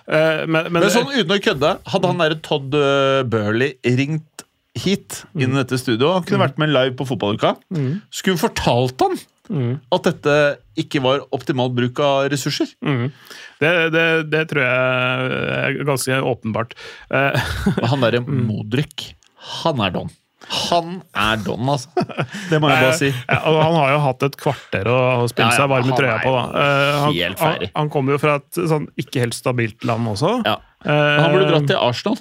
[0.47, 4.45] men, men, Men sånn uten å kødde, hadde han derre Todd uh, Burley ringt
[4.81, 7.57] hit inn i dette studioet, han kunne vært med live på fotballuka,
[8.15, 9.19] skulle hun fortalt han
[9.51, 10.35] at dette
[10.81, 12.71] ikke var optimal bruk av ressurser.
[12.85, 13.09] mm,
[13.61, 16.77] det, det, det tror jeg er ganske åpenbart.
[17.11, 17.53] Eh,
[17.91, 19.11] han derre Modric,
[19.61, 20.11] han er don.
[20.71, 21.91] Han er don, altså.
[22.49, 23.11] Det må jeg bare si.
[23.29, 24.97] Han har jo hatt et kvarter å
[25.29, 26.33] spille seg varm i trøya på.
[26.33, 26.45] Da.
[26.63, 30.39] Eh, han, han, han kommer jo fra et sånn ikke helt stabilt land også.
[30.49, 30.57] Ja.
[30.81, 32.17] Eh, Han burde dratt til Arsenal.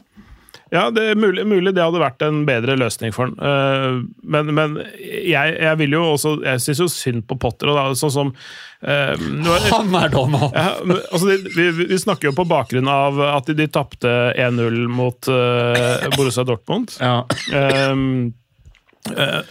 [0.71, 3.35] Ja, det er mulig, mulig det hadde vært en bedre løsning for han.
[3.41, 7.71] Eh, men men jeg, jeg vil jo også Jeg syns jo synd på Potter.
[7.71, 8.33] Og da, sånn som
[8.81, 9.17] er-
[9.73, 10.67] Han er da nå ja,
[11.11, 16.05] altså, vi, vi snakker jo på bakgrunn av at de, de tapte 1-0 mot uh,
[16.15, 16.93] Borussia Dortmund.
[17.01, 17.25] Ja.
[17.51, 17.95] Eh,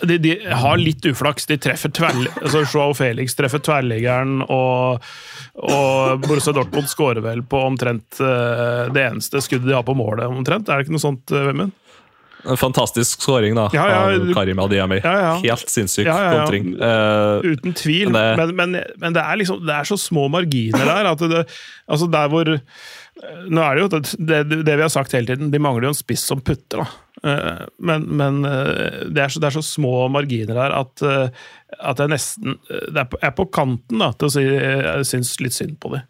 [0.07, 1.47] de, de har litt uflaks.
[1.47, 2.27] De treffer tverr...
[2.43, 5.05] Altså, Joao Felix treffer tverrliggeren, og,
[5.57, 10.29] og Borussia Dortmund skårer vel på omtrent eh, det eneste skuddet de har på målet.
[10.29, 10.69] omtrent.
[10.69, 11.75] Er det ikke noe sånt, eh, Vemund?
[12.47, 15.01] En fantastisk skåring da, Ja, ja, av Karim Adiami.
[15.03, 15.33] Ja, ja.
[15.43, 16.69] Helt sinnssyk kontring.
[16.79, 21.11] Eh, Uten tvil, Men men, men, det er liksom Det er så små marginer der.
[21.11, 21.43] at det,
[21.91, 22.53] altså der hvor
[23.51, 25.99] Nå er det jo det, det, vi har sagt hele tiden, de mangler jo en
[25.99, 26.85] spiss som putter.
[26.85, 26.87] da.
[27.29, 31.33] Eh, Men, men eh, det, er så, det er så små marginer her at, eh,
[31.83, 35.33] at jeg nesten Det er på, er på kanten da, til å si jeg syns
[35.43, 36.05] litt synd på dem.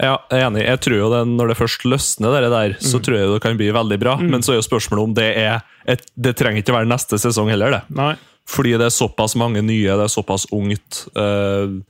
[0.00, 0.64] Ja, jeg er enig.
[0.66, 2.82] Jeg tror jo det, Når det først løsner, det der, Mm.
[2.90, 4.16] så tror jeg det kan bli veldig bra.
[4.20, 7.48] Men så er jo spørsmålet om det er et, Det trenger ikke være neste sesong
[7.52, 7.82] heller, det.
[7.96, 8.14] Nei.
[8.48, 11.04] Fordi det er såpass mange nye, det er såpass ungt.
[11.18, 11.80] Øh,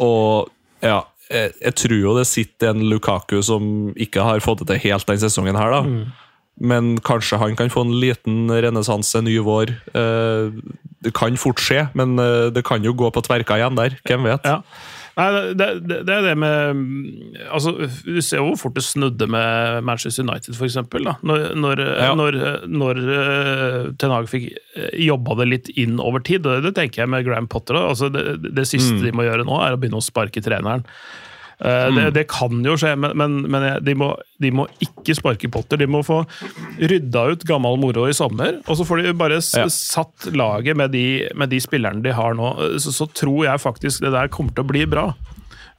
[0.00, 0.50] og
[0.84, 3.64] ja, jeg, jeg tror jo det sitter en Lukaku som
[3.98, 5.82] ikke har fått det til helt den sesongen her, da.
[5.86, 6.02] Mm.
[6.60, 9.72] Men kanskje han kan få en liten renessanse ny vår.
[9.96, 10.50] Eh,
[11.00, 13.96] det kan fort skje, men eh, det kan jo gå på tverka igjen der.
[14.04, 14.44] Hvem vet?
[14.44, 14.60] Ja.
[15.18, 15.26] Nei,
[15.58, 17.72] det, det, det er det med altså,
[18.06, 21.08] Du ser jo hvor fort det snudde med Manchester United, for eksempel.
[21.26, 22.12] Når, når, Ja.
[22.18, 22.38] når,
[22.70, 26.46] når uh, Ten Hag fikk eh, jobba det litt inn over tid.
[26.46, 27.74] og Det tenker jeg med Graham Potter.
[27.76, 27.88] Da.
[27.90, 29.02] Altså, det, det siste Mm.
[29.04, 30.82] de må gjøre nå, er å begynne å sparke treneren.
[31.60, 35.50] Eh, det, det kan jo skje, men, men, men de, må, de må ikke sparke
[35.52, 35.76] Potter.
[35.82, 36.22] De må få
[36.80, 39.66] rydda ut gammel moro i sommer, og så får de bare Ja.
[39.68, 41.04] satt laget med de,
[41.36, 42.54] med de spillerne de har nå.
[42.80, 45.10] Så, så tror jeg faktisk det der kommer til å bli bra.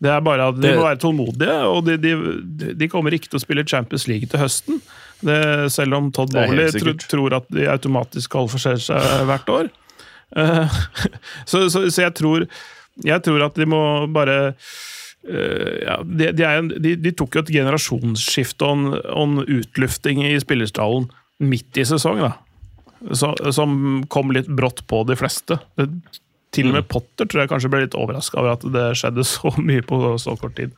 [0.01, 3.29] Det er bare at De Det- må være tålmodige, og de, de, de kommer ikke
[3.29, 4.81] til å spille Champions League til høsten.
[5.21, 9.69] Det, selv om Todd Bowley tro, tror at de automatisk kvalifiserer seg hvert år.
[10.37, 10.65] Uh,
[11.49, 12.45] så, så, så jeg tror
[13.03, 14.53] Jeg tror at de må bare
[15.85, 19.59] ja, de, de, er, en- de, de tok jo et generasjonsskifte og en, og en
[19.59, 21.09] utlufting i spillerstallen
[21.41, 22.31] midt i sesong, da.
[23.17, 25.57] Så, som kom litt brått på de fleste.
[25.77, 25.87] Det,
[26.53, 29.53] til og med Potter tror jeg kanskje ble litt overraska over at det skjedde så
[29.69, 30.73] mye på så kort tid.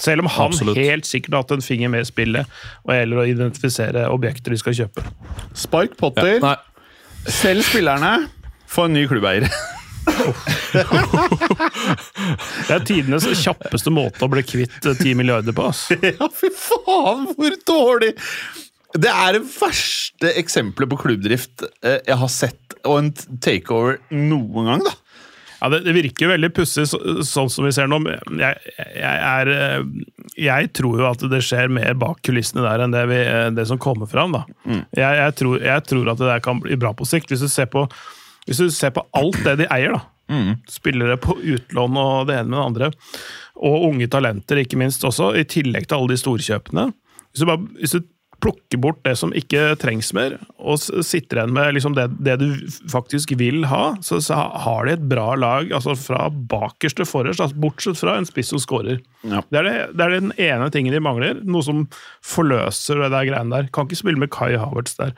[0.00, 0.78] Selv om han Absolutt.
[0.80, 2.48] helt sikkert har hatt en finger med i spillet,
[2.86, 5.04] og gjelder å identifisere objekter de skal kjøpe.
[5.58, 6.56] Spark Potter, Ja,
[7.30, 8.28] Selv spillerne,
[8.72, 9.46] får en ny klubbeier.
[12.66, 15.62] Det er tidenes kjappeste måte å bli kvitt ti 10 milliarder på.
[15.70, 15.80] ass.
[16.08, 18.12] ja, fy faen, hvor dårlig!
[18.92, 24.68] Det er det verste eksempelet på klubbdrift eh, jeg har sett, og en takeover noen
[24.68, 24.92] gang, da.
[25.62, 28.00] Ja, det, det virker jo veldig pussig, så, sånn som vi ser nå.
[28.34, 28.58] Jeg,
[28.98, 29.82] jeg, er, eh,
[30.42, 33.66] jeg tror jo at det skjer mer bak kulissene der enn det, vi, eh, det
[33.70, 34.34] som kommer fram.
[34.34, 34.42] Da.
[34.66, 37.30] Jeg, jeg, tror, jeg tror at det der kan bli bra på sikt.
[37.30, 37.86] Hvis du ser på,
[38.46, 40.02] hvis du ser på alt det de eier, da.
[40.70, 42.90] spillere på utlån og det ene med det andre,
[43.62, 46.86] og unge talenter ikke minst også, i tillegg til alle de storkjøpene.
[47.32, 48.00] Hvis du, bare, hvis du
[48.42, 52.48] plukker bort det som ikke trengs mer, og sitter igjen med liksom det, det du
[52.90, 57.42] faktisk vil ha, så, så har de et bra lag altså fra bakerst til forrest,
[57.42, 58.98] altså bortsett fra en spiss som scorer.
[59.22, 59.44] Ja.
[59.54, 61.84] Er det, det er den ene tingen de mangler, noe som
[62.26, 63.70] forløser det der greiene der.
[63.74, 65.14] Kan ikke spille med Kai Havertz der.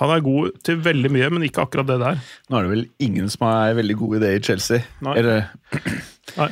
[0.00, 2.20] Han er god til veldig mye, men ikke akkurat det der.
[2.50, 4.82] Nå er det vel ingen som er veldig god i det i Chelsea.
[5.04, 5.16] Nei.
[5.22, 5.46] Eller,
[6.34, 6.50] Nei.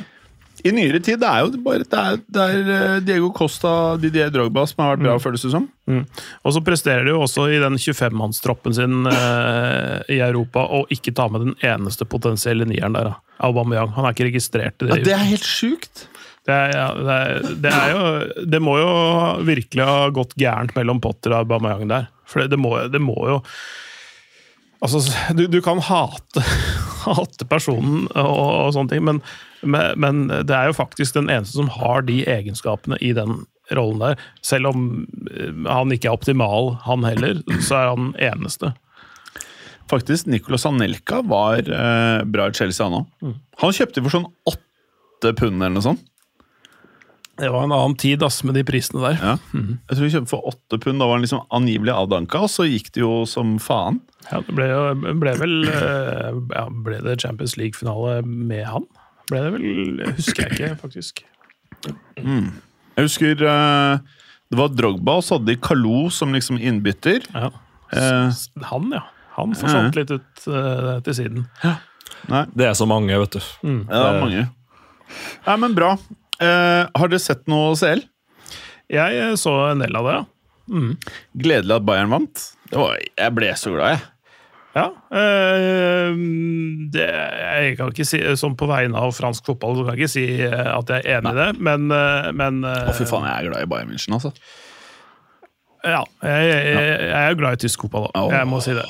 [0.63, 4.31] I nyere tid det er jo bare det er, det er eh, Diego Costa Didier
[4.31, 5.65] Drogba som har vært bra, føles det som.
[5.91, 6.05] Mm.
[6.47, 11.11] Og så presterer de jo også i den 25-mannstroppen sin eh, i Europa å ikke
[11.17, 13.11] ta med den eneste potensielle nieren der.
[13.43, 13.91] Aubameyang.
[13.97, 15.07] Han er ikke registrert i Ja, det.
[15.09, 16.07] det er helt sjukt!
[16.43, 18.87] Det, er, ja, det, er, det er jo Det må jo
[19.47, 22.09] virkelig ha gått gærent mellom Potter og Aubameyang der.
[22.27, 23.37] For det, det, må, det må jo
[24.83, 24.99] Altså,
[25.31, 26.43] du, du kan hate,
[27.05, 28.37] hate personen og,
[28.67, 29.23] og sånne ting, men,
[29.61, 34.01] men, men det er jo faktisk den eneste som har de egenskapene i den rollen
[34.01, 34.23] der.
[34.45, 34.87] Selv om
[35.31, 38.73] eh, han ikke er optimal, han heller, så er han eneste.
[39.91, 43.37] Faktisk, Nicolas Anelka var eh, bra i Chelsea, han òg.
[43.61, 46.03] Han kjøpte for sånn åtte pund eller noe sånt.
[47.43, 49.17] Det var en annen tid ass, med de prisene der.
[49.19, 49.33] Ja.
[49.53, 51.01] Jeg tror vi kjøpte for åtte pund.
[51.01, 53.99] Da var han liksom angivelig avdanka, og så gikk det jo som faen.
[54.31, 54.83] Ja, det ble, jo,
[55.19, 58.85] ble vel eh, ja, Ble det Champions League-finale med han?
[59.27, 59.65] Ble det vel
[60.15, 61.23] Husker jeg ikke, faktisk.
[62.13, 63.97] Jeg husker eh,
[64.53, 67.25] det var Drogba, og så hadde de Kalou som liksom innbytter.
[67.33, 67.49] Ja.
[67.91, 69.03] Eh, Han, ja.
[69.35, 71.47] Han forsvant litt ut til siden.
[72.29, 73.39] nei, Det er så mange, vet du.
[73.65, 74.43] ja, det er mange.
[75.47, 75.95] Nei, men bra.
[76.41, 78.01] Eh, har dere sett noe CL?
[78.93, 80.23] Jeg eh, så en del av det, ja.
[81.43, 82.41] Gledelig at Bayern vant.
[82.71, 84.09] Det var, jeg ble så glad, jeg.
[84.73, 86.15] Ja, Øh,
[86.89, 90.13] det, jeg kan ikke si, Sånn på vegne av fransk fotball så kan jeg ikke
[90.15, 91.93] si at jeg er enig i det, men,
[92.33, 94.31] men Å, fy faen, jeg er glad i Bayern München, altså.
[95.85, 98.25] Ja, jeg, jeg, jeg er jo glad i tysk fotball, da.
[98.33, 98.87] Jeg må si det.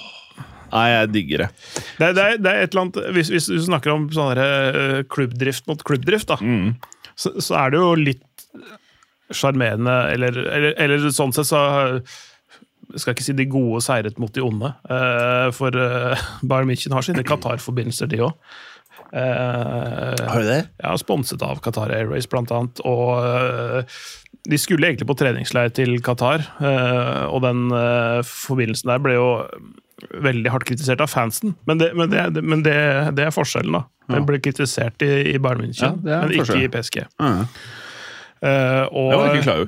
[0.71, 1.49] Nei, jeg digger det.
[1.99, 4.39] Det, det, er, det er et eller annet Hvis, hvis du snakker om sånn
[5.11, 6.39] klubbdrift mot klubbdrift, da,
[7.15, 8.45] så, så er det jo litt
[9.33, 11.63] sjarmerende, eller, eller, eller sånn sett så
[12.93, 16.93] jeg skal ikke si de gode seiret mot de onde, eh, for uh, Bayern München
[16.93, 18.35] har sine Qatar-forbindelser, de òg.
[19.13, 20.59] Har du det?
[20.81, 22.81] Ja, sponset av Qatar Airways, blant annet.
[22.87, 23.97] Og eh,
[24.49, 29.29] de skulle egentlig på treningsleir til Qatar, eh, og den eh, forbindelsen der ble jo
[30.23, 31.55] veldig hardt kritisert av fansen.
[31.69, 32.75] Men det, men det, men det,
[33.17, 33.85] det er forskjellen, da.
[34.11, 37.03] Den ble kritisert i, i Bayern München, Ja, men ikke i PSG.
[37.07, 37.31] Ja.
[38.43, 39.13] Uh, og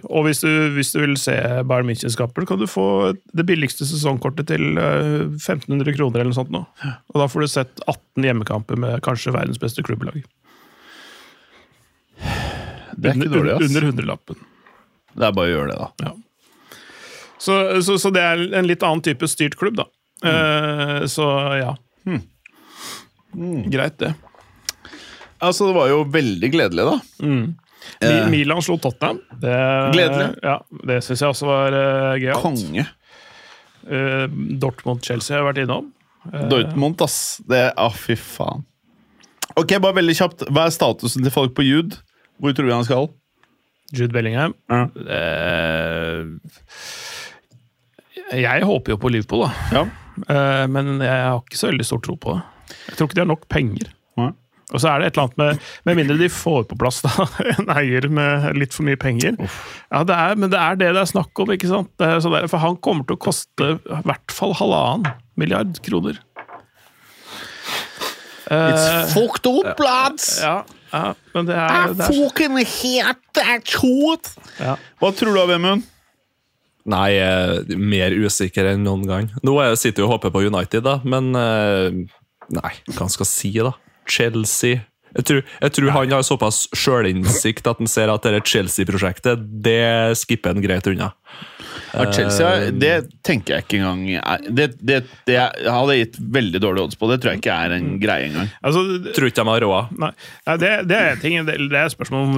[0.03, 4.49] og hvis, du, hvis du vil se Bayern München-kamper, kan du få det billigste sesongkortet
[4.49, 6.65] til eh, 1500 kroner eller noe sånt nå.
[7.13, 10.19] Og da får du sett 18 hjemmekamper med kanskje verdens beste klubblag.
[12.95, 13.69] Det er ikke dårlig, ass.
[13.69, 14.43] Under hundrelappen.
[15.15, 16.09] Det er bare å gjøre det, da.
[16.09, 16.13] Ja.
[17.45, 19.87] Så, så, så det er en litt annen type styrt klubb, da.
[20.23, 21.27] Eh, så
[21.59, 21.73] ja.
[23.67, 24.13] Greit, det.
[25.43, 26.99] Altså, det var jo veldig gledelig, da.
[27.25, 27.55] Mm.
[28.01, 28.29] Eh.
[28.31, 29.19] Milan slo Tottenham.
[29.41, 29.55] Det,
[29.93, 30.29] Gledelig.
[30.43, 32.41] Ja, det syns jeg også var uh, gøyalt.
[32.41, 32.85] Konge.
[33.85, 34.25] Uh,
[34.61, 35.91] Dortmund-Chelsea har jeg vært innom.
[36.25, 37.41] Uh, Dortmund, ass.
[37.45, 38.65] Det Å, fy faen.
[39.55, 40.47] Ok, bare veldig kjapt.
[40.49, 41.99] Hva er statusen til folk på Jude?
[42.41, 43.11] Hvor tror vi han skal?
[43.95, 44.55] Jude Bellingham.
[44.71, 44.87] Ja.
[44.95, 46.23] Uh,
[48.33, 49.51] jeg håper jo på Liverpool, da.
[49.75, 49.85] Ja.
[50.29, 52.73] Eh, men jeg har ikke så veldig stor tro på det.
[52.89, 53.91] Jeg tror ikke de har nok penger.
[54.19, 54.31] Nei.
[54.73, 57.11] Og så er det et eller annet med Med mindre de får på plass da,
[57.53, 59.37] en eier med litt for mye penger.
[59.91, 61.91] Ja, det er, Men det er det det er snakk om, ikke sant?
[62.01, 65.77] Det er så der, for han kommer til å koste i hvert fall halvannen milliard
[65.85, 66.17] kroner.
[68.45, 70.39] It's fucked up, lads!
[70.41, 70.59] Ja,
[70.91, 74.29] ja men det er, det er fucking hate that shit!
[74.61, 74.75] ja.
[75.01, 75.85] Hva tror du av Vemund?
[76.85, 79.29] Nei, er mer usikker enn noen gang.
[79.43, 81.89] Nå er- sitter jeg og håper på United, da, men eh,
[82.53, 83.71] Nei, hva skal jeg si, da?
[84.05, 84.83] Chelsea
[85.15, 90.13] Jeg tror, jeg tror han har såpass sjølinnsikt at han ser at dette Chelsea-prosjektet det
[90.19, 91.13] skipper han greit unna.
[91.95, 92.93] Ja, Chelsea, det
[93.25, 97.09] tenker jeg ikke engang det, det, det hadde gitt veldig dårlige odds på.
[97.11, 98.49] Det tror jeg ikke er en greie engang.
[98.65, 98.83] Altså,
[99.15, 99.93] Tror ikke de har råd.
[100.03, 100.11] Nei,
[100.61, 101.37] det, det er en ting.
[101.47, 102.35] Det, er spørsmål om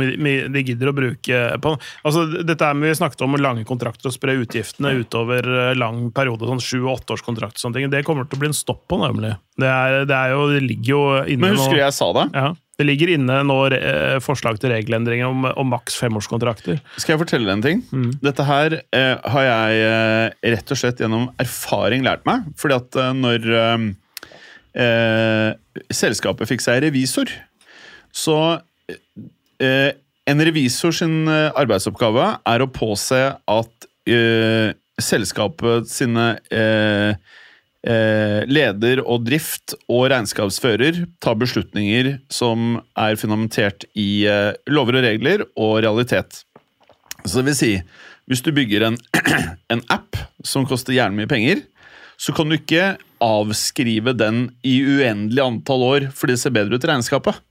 [0.54, 1.74] de gidder å bruke på
[2.08, 6.08] Altså, dette er med, Vi snakket om lange kontrakter og spre utgiftene utover eh, lang
[6.16, 7.92] periode, sånn sju- og åtteårskontrakt og sånne ting.
[7.94, 9.36] Det kommer til å bli en stopp på, nemlig.
[9.58, 12.28] Det, er, det, er jo, det ligger jo inne Men husker du jeg sa det?
[12.38, 16.78] ja, Det ligger inne nå eh, forslag til regelendringer om, om maks femårskontrakter.
[17.02, 17.80] Skal jeg fortelle deg en ting?
[17.90, 18.12] Mm.
[18.22, 22.46] Dette her eh, har jeg eh, rett og slett gjennom erfaring lært meg.
[22.62, 23.50] Fordi at eh, når
[25.90, 27.32] selskapet fikk seg revisor,
[28.14, 28.38] så
[29.62, 29.96] eh,
[30.28, 37.16] En revisor sin arbeidsoppgave er å påse at eh, selskapet sine eh,
[37.86, 45.08] eh, leder og drift og regnskapsfører tar beslutninger som er fundamentert i eh, lover og
[45.08, 46.44] regler og realitet.
[47.26, 47.74] Så det vil si,
[48.30, 49.00] hvis du bygger en,
[49.74, 51.66] en app som koster gjerne mye penger,
[52.18, 56.86] så kan du ikke avskrive den i uendelig antall år fordi det ser bedre ut
[56.86, 57.44] i regnskapet.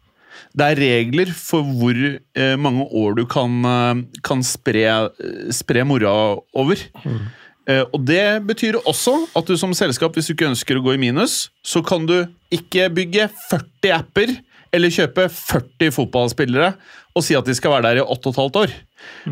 [0.56, 5.10] Det er regler for hvor eh, mange år du kan, kan spre,
[5.52, 6.12] spre mora
[6.56, 6.80] over.
[7.04, 7.26] Eh,
[7.66, 11.00] og Det betyr også at du som selskap, hvis du ikke ønsker å gå i
[11.02, 12.18] minus, så kan du
[12.54, 14.36] ikke bygge 40 apper
[14.76, 16.72] eller kjøpe 40 fotballspillere
[17.16, 18.74] og si at de skal være der i 8 15 år.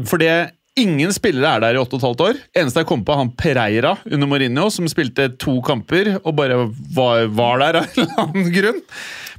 [0.09, 0.35] For det
[0.75, 2.39] Ingen spillere er der i 8 15 år.
[2.59, 6.57] Eneste jeg kom på, er han Pereira under Mourinho, som spilte to kamper og bare
[6.97, 8.81] var, var der av en eller annen grunn.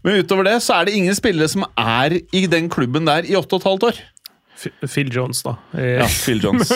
[0.05, 3.35] Men utover det så er det ingen spillere som er i den klubben der i
[3.35, 3.99] 8 15 år.
[4.87, 5.55] Phil Jones, da.
[5.75, 6.71] I, Ja, Phil Jones.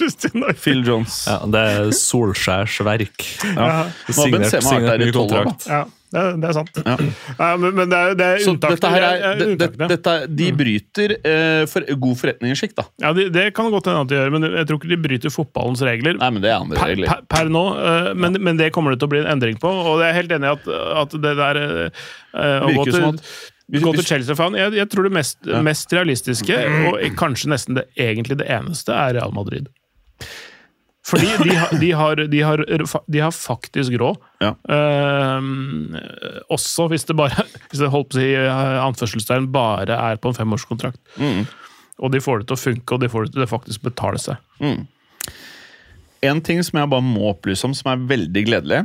[0.64, 1.24] Phil Jones.
[1.28, 3.26] Ja, det er Solskjærs verk.
[3.54, 3.68] Ja.
[4.08, 5.54] Signert, signert 12 år, da.
[5.68, 5.84] Ja,
[6.14, 6.76] det, det er sant.
[6.84, 6.94] Ja.
[7.38, 8.76] Ja, men, men det er, det er unntak.
[8.76, 12.86] dette her er, Det det, det, dette, de bryter uh, for, god forretningsskikk, da.
[13.02, 15.34] Ja, det, det kan godt hende at de gjør, men jeg tror ikke de bryter
[15.34, 16.20] fotballens regler.
[16.20, 17.10] Nei, men det er andre Per, regler.
[17.10, 19.72] per, per nå, uh, men, men det kommer det til å bli en endring på.
[19.72, 20.70] Og jeg er helt enig i at,
[21.02, 22.06] at det der uh,
[22.68, 23.26] Virker som at
[23.72, 25.60] gå til Chelsea-fan jeg, jeg tror det mest, Ja.
[25.64, 26.56] mest realistiske,
[26.90, 29.68] og kanskje nesten det, egentlig det eneste, er Real Madrid.
[31.04, 32.62] Fordi de, har- de, har, de, har,
[33.12, 34.16] de har faktisk råd.
[34.40, 34.54] Ja.
[34.72, 35.92] Ehm,
[36.52, 40.32] også hvis det bare Hvis det holdt på å si eh, anførselstegn bare er på
[40.32, 41.00] en femårskontrakt.
[41.20, 41.44] Mm.
[42.00, 44.18] Og de får det til å funke, og de får det til å faktisk betale
[44.18, 44.36] seg.
[46.24, 48.80] En ting som jeg bare må opplyse om, som er veldig gledelig.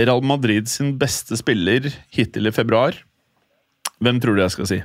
[0.00, 2.96] Real Madrid sin beste spiller hittil i februar.
[4.02, 4.78] Hvem tror du jeg skal si?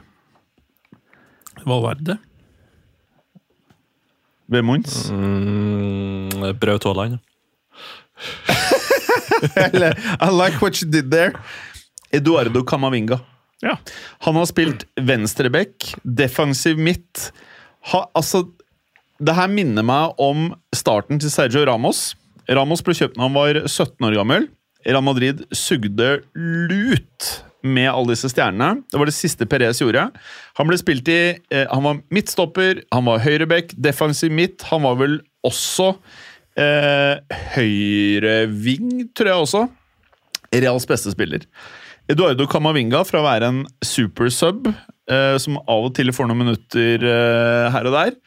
[1.67, 2.15] Valverde?
[4.51, 5.09] Ved Mons?
[5.11, 7.19] Mm, Braut Haaland.
[10.21, 11.33] I like what you did there.
[12.11, 13.19] Eduardo Camavinga.
[13.61, 13.77] Ja.
[14.25, 17.29] Han har spilt venstreback, defensiv midt.
[17.91, 18.45] Ha, altså,
[19.21, 22.11] det her minner meg om starten til Sergio Ramos.
[22.49, 24.49] Ramos ble kjøpt da han var 17 år gammel.
[24.87, 27.29] Real Madrid sugde lut
[27.63, 28.81] med alle disse stjernene.
[28.89, 30.07] Det var det siste Perez gjorde.
[30.59, 31.19] Han ble spilt i
[31.53, 34.65] eh, Han var midtstopper, han var høyreback, defensiv midt.
[34.71, 35.93] Han var vel også
[36.59, 37.21] eh,
[37.55, 39.63] høyreving, tror jeg også.
[40.51, 41.45] Reals beste spiller.
[42.11, 47.05] Eduardo Camavinga, fra å være en supersub, eh, som av og til får noen minutter
[47.07, 48.17] eh, her og der,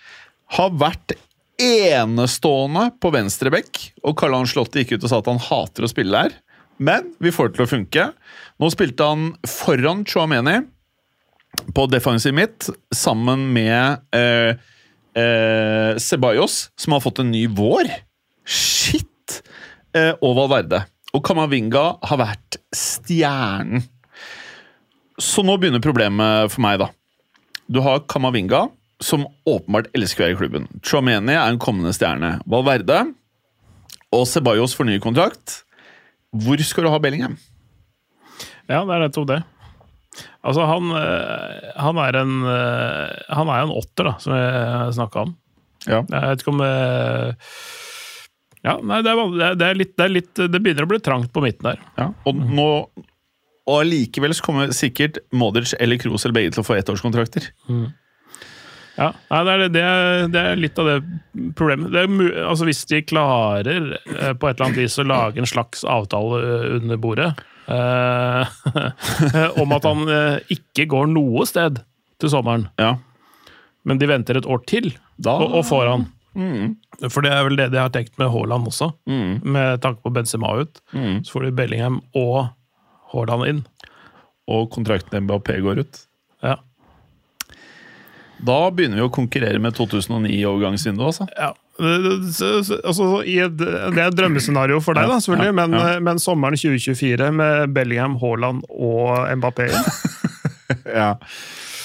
[0.57, 1.17] har vært
[1.61, 3.83] enestående på venstrebekk.
[4.07, 6.39] Og Carl Ancelotti gikk ut og sa at han hater å spille der.
[6.77, 8.07] Men vi får det til å funke.
[8.61, 10.61] Nå spilte han foran Chouameni
[11.75, 14.57] på defensiv midt, sammen med eh,
[15.15, 17.91] eh, Ceballos, som har fått en ny vår.
[18.45, 19.41] Shit!
[19.95, 20.83] Eh, og Valverde.
[21.15, 23.85] Og Kamavinga har vært stjernen.
[25.15, 26.89] Så nå begynner problemet for meg, da.
[27.71, 28.67] Du har Kamavinga,
[29.03, 30.67] som åpenbart elsker å være i klubben.
[30.83, 32.41] Chouameni er en kommende stjerne.
[32.51, 33.05] Valverde
[34.15, 35.64] og Ceballos får ny kontrakt.
[36.35, 37.37] Hvor skal du ha Bellingham?
[38.69, 39.41] Ja, det er nettopp det.
[40.47, 45.25] Altså, han, eh, han er en eh, Han er en åtter, da, som jeg snakka
[45.27, 45.33] om.
[45.89, 46.03] Ja.
[46.07, 47.35] Jeg vet ikke om eh,
[48.65, 51.33] Ja, nei, det er, det er- litt, det er litt Det begynner å bli trangt
[51.35, 51.83] på midten der.
[51.99, 52.69] Ja, og nå
[53.65, 57.47] og allikevel så kommer sikkert Modric eller Kroos eller begge til å få ettårskontrakter.
[58.97, 59.85] Ja, det, er, det,
[60.35, 60.99] det er litt av det
[61.59, 61.91] problemet.
[61.95, 62.05] Det
[62.47, 66.39] altså, hvis de klarer eh, på et eller annet vis å lage en slags avtale
[66.45, 67.31] eh, under bordet
[67.67, 68.55] eh,
[69.63, 70.05] om at han
[70.55, 71.83] ikke går noe sted
[72.23, 72.95] til sommeren, Ja,
[73.85, 76.07] men de venter et år til da og, og får han.
[77.11, 80.11] For det er vel det de har tenkt med Haaland også, Mm, med tanke på
[80.15, 80.81] Benzema ut.
[80.95, 81.21] mm.
[81.27, 82.49] Så får de Bellingham og
[83.13, 83.61] Haaland inn.
[84.51, 86.01] Og kontrakten med Mbappé går ut.
[88.45, 88.51] Ja.
[88.53, 91.27] Da begynner vi å konkurrere med 2009-overgangsvinduet, altså.
[91.39, 91.53] Ja.
[92.31, 96.01] Så- så- Altså, det er et drømmescenario for deg, da, selvfølgelig, Ja, ja, men, ja.
[96.01, 99.71] men sommeren 2024 med Bellingham, Haaland og Mbappé
[100.87, 101.15] Ja.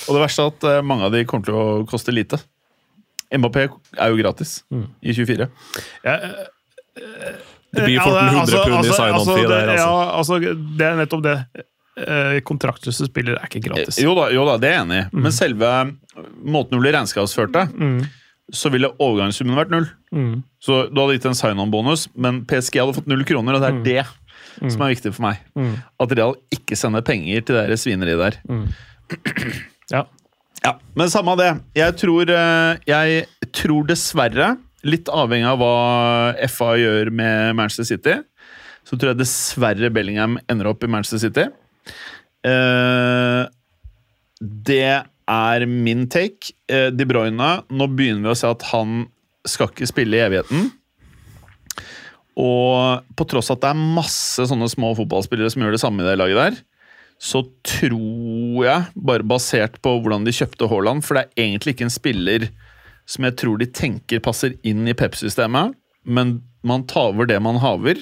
[0.09, 2.39] Og det verste er at eh, mange av de kommer til å koste lite.
[3.31, 4.63] Mbappé er jo gratis
[5.01, 5.47] i 24.
[6.03, 6.15] ja,
[7.71, 9.85] Det blir ja, fort en 100 altså- pund i altså- sign-on-fee altså, der, altså.
[9.85, 10.39] Ja, altså,
[10.77, 11.37] det er nettopp det.
[11.99, 13.99] Eh, Kontraktløse spillere er ikke gratis.
[14.01, 15.09] Jo da, jo da, det er jeg enig i.
[15.25, 15.71] Men selve
[16.43, 17.65] måten du blir regnskapsført det,
[18.55, 19.87] så ville overgangssummen vært null.
[20.15, 20.39] Mm.
[20.63, 23.83] Så du hadde gitt en sign-on-bonus, men PSG hadde fått null kroner, og det er
[23.85, 25.43] det som er viktig for meg.
[26.01, 28.39] At Real ikke sender penger til det svineriet der.
[29.89, 30.03] Ja.
[30.61, 31.47] Ja, Men samme av det.
[31.79, 33.23] Jeg tror, eh, jeg
[33.55, 34.51] tror dessverre,
[34.85, 38.17] litt avhengig av hva FA gjør med Manchester City,
[38.85, 41.47] så tror jeg dessverre Bellingham ender opp i Manchester City.
[42.47, 43.43] Eh,
[44.39, 46.53] det er min take.
[46.71, 49.07] Eh, De Bruyne, nå begynner vi å se at han
[49.47, 50.69] skal ikke spille i evigheten.
[52.39, 56.07] Og på tross at det er masse sånne små fotballspillere som gjør det samme i
[56.07, 56.59] det laget der,
[57.19, 61.89] så tror jeg, bare basert på hvordan de kjøpte Haaland For det er egentlig ikke
[61.89, 62.45] en spiller
[63.09, 65.73] som jeg tror de tenker passer inn i Pep-systemet,
[66.05, 67.97] men man tar over det man haver.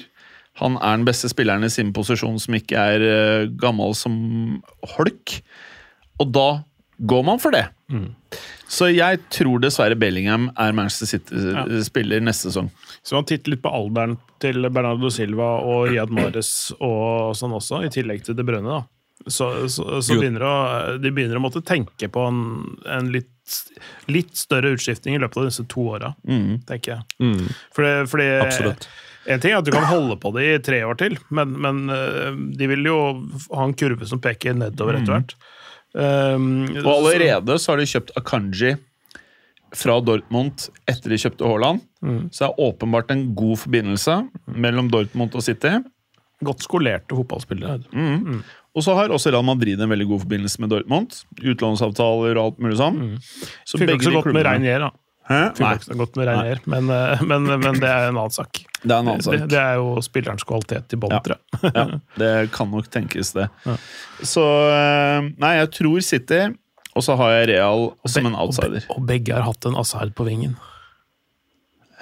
[0.58, 4.16] Han er den beste spilleren i sin posisjon som ikke er eh, gammel som
[4.96, 5.38] holk.
[6.18, 6.48] Og da
[6.98, 7.68] går man for det.
[8.68, 12.68] Så jeg tror dessverre Bellingham er Manchester City-spiller neste sesong.
[13.06, 17.84] Så man titter litt på alderen til Bernardo Silva og Riyad Mares og sånn også,
[17.86, 18.84] i tillegg til De Brønne, da.
[19.26, 20.52] Så, så, så begynner å,
[21.02, 22.42] de begynner å måtte tenke på en,
[22.86, 23.56] en litt,
[24.06, 26.12] litt større utskifting i løpet av disse to åra,
[26.68, 27.06] tenker jeg.
[27.24, 28.86] Mm, Fordi, fordi absolutt.
[29.28, 31.80] En ting er at du kan holde på det i tre år til, men, men
[31.92, 32.98] eh, de vil jo
[33.52, 35.34] ha en kurve som peker nedover etter hvert.
[35.98, 36.46] Um,
[36.84, 38.74] Og allerede så har de kjøpt Akanji
[39.76, 41.82] fra Dortmund etter de kjøpte Haaland.
[42.32, 44.14] Så det er åpenbart en god forbindelse
[44.56, 45.74] mellom Dortmund og City.
[46.44, 47.80] Godt skolerte fotballspillere.
[48.76, 51.18] Og så har også Real Madrid en veldig god forbindelse med Dortmund.
[51.42, 53.00] Utlånsavtaler og alt mulig sånn.
[53.66, 54.92] Så Fikk ikke så godt med Reinier, da.
[55.28, 55.40] Hæ?
[55.60, 58.62] Nei, godt med Reinier, men, eh, men, men det er en annen sak.
[58.82, 59.48] Det er en annen sak.
[59.50, 61.20] det er jo spillerens kvalitet i Ja.
[61.24, 61.72] tror jeg.
[61.74, 61.86] Ja,
[62.22, 63.48] det kan nok tenkes, det.
[64.22, 66.42] Så eh, Nei, jeg tror City,
[66.94, 68.84] og så har jeg Real som en outsider.
[68.90, 70.56] Og, be- begge har hatt en Asard på vingen.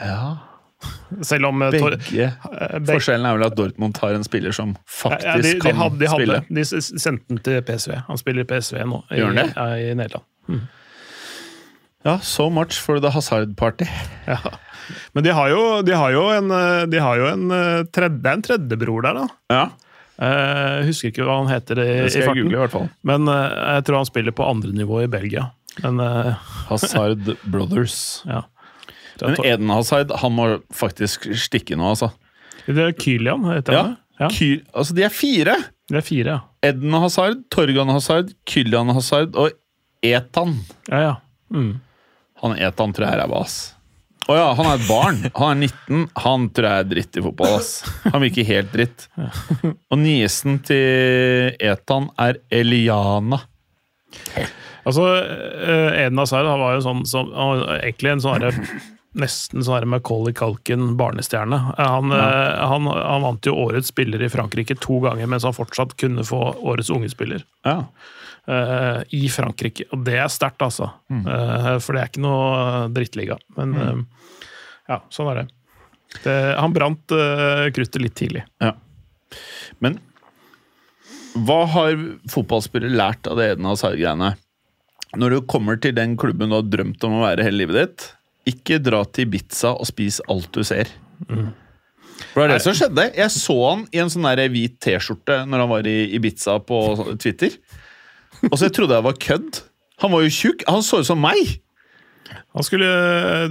[0.01, 0.37] Ja,
[1.25, 2.27] Selv om eh, begge.
[2.29, 5.79] eh, Forskjellen er vel at Dortmund har en spiller som faktisk ja, de, de, kan
[5.81, 6.41] hadde, de, spille.
[6.53, 6.65] de
[7.01, 7.95] sendte den til PSV.
[8.11, 9.47] Han spiller i PSV nå, i, det?
[9.57, 10.67] ja, i Nederland.
[12.07, 13.89] Ja, so much for the Hazard Party.
[14.29, 14.39] Ja.
[15.17, 18.21] Men de har jo, de har jo en, eh, de har jo en eh, tredje,
[18.23, 19.27] det er en tredjebror der, da.
[19.53, 19.65] Ja,
[20.17, 22.73] Eh, Jeg husker ikke hva han heter i, det i skal jeg google i hvert
[22.73, 22.87] fall.
[23.05, 25.43] Men jeg tror han spiller på andre nivå i Belgia.
[25.85, 26.01] Men
[26.71, 28.23] Hazard Brothers.
[28.25, 28.41] ja.
[29.21, 32.09] Men Eden Hazard han må faktisk stikke nå, altså.
[32.65, 33.93] det er Kylian, heter han?
[34.21, 35.55] Ja, Ky altså, de er fire!
[35.93, 36.71] det er fire, ja.
[36.71, 39.53] Eden Hazard, Torgan Hazard, Kylian Hazard og
[40.05, 40.57] Etan.
[40.89, 41.15] Ja, ja.
[41.53, 41.75] Mm.
[42.47, 43.57] Han Etan tror jeg er ræva, ass.
[44.27, 45.19] Å ja, han er et barn.
[45.37, 46.07] Han er 19.
[46.25, 47.77] Han tror jeg er dritt i fotball, ass.
[48.09, 49.07] Han virker helt dritt.
[49.93, 53.39] Og niesen til Etan er Eliana.
[54.87, 55.05] Altså,
[55.67, 57.31] eh, Eden Hazard var jo sånn som
[57.77, 58.51] egentlig en sånn
[59.17, 61.57] Nesten sånn her Macaulay Culkin barnestjerne.
[61.79, 62.27] Eh, Han, ja.
[62.69, 66.41] han, han vant jo Årets spiller i Frankrike to ganger, mens han fortsatt kunne få
[66.69, 67.45] Årets unge spiller.
[67.65, 67.79] Ja.
[68.47, 69.89] Uh, I Frankrike.
[69.91, 70.93] Og det er sterkt, altså.
[71.11, 73.39] Eh, for det er ikke noe drittliga.
[73.57, 74.03] Men eh,
[74.93, 75.47] ja, sånn er det.
[76.23, 78.45] det han brant eh, kruttet litt tidlig.
[78.63, 78.77] ja.
[79.83, 79.99] Men
[81.45, 81.97] hva har
[82.33, 84.31] fotballspillere lært av det Eden Hazard-greiene?
[85.19, 88.07] Når du kommer til den klubben du har drømt om å være hele livet ditt,
[88.47, 90.91] ikke dra til Ibiza og spis alt du ser.
[92.33, 93.05] For det er det som skjedde.
[93.17, 96.81] Jeg så han i en sånn der hvit T-skjorte når han var i Ibiza på
[97.21, 97.51] Twitter.
[98.51, 99.63] Og så jeg trodde jeg var kødd.
[100.05, 100.65] Han var jo tjukk.
[100.69, 101.57] Han så ut som meg!
[102.57, 102.87] Han skulle,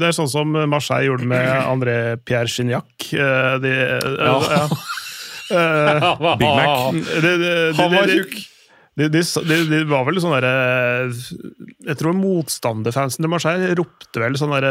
[0.01, 1.95] det er sånn som Marseille gjorde med André
[2.27, 2.89] Pierre Gignac.
[3.13, 4.35] eh, De, eh, Ja.
[4.57, 4.67] ja.
[5.45, 6.05] Eh,
[6.39, 6.95] Big Mac.
[7.21, 8.31] det- det- Han var de- tjukk.
[8.95, 11.09] De, de, de, de var vel sånn derre
[11.83, 14.69] Jeg tror motstanderfansen til Marseille ropte vel sånn derre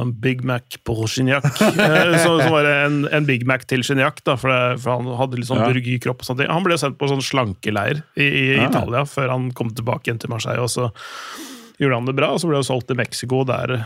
[0.00, 1.44] uh, Big Mac på Gignac.
[1.84, 5.40] Eh, så, var en, en Big Mac til Gignac, da, for, det, for han hadde
[5.42, 5.68] litt sånn Ja.
[5.68, 6.52] burgerkropp og sånne ting.
[6.56, 8.70] Han ble sendt på sånn slankeleir i, i Ja.
[8.70, 10.64] Italia før han kom tilbake igjen til Marseille.
[10.64, 10.88] og så
[11.82, 13.42] gjorde han det bra, og så ble han solgt til Mexico.
[13.48, 13.76] Der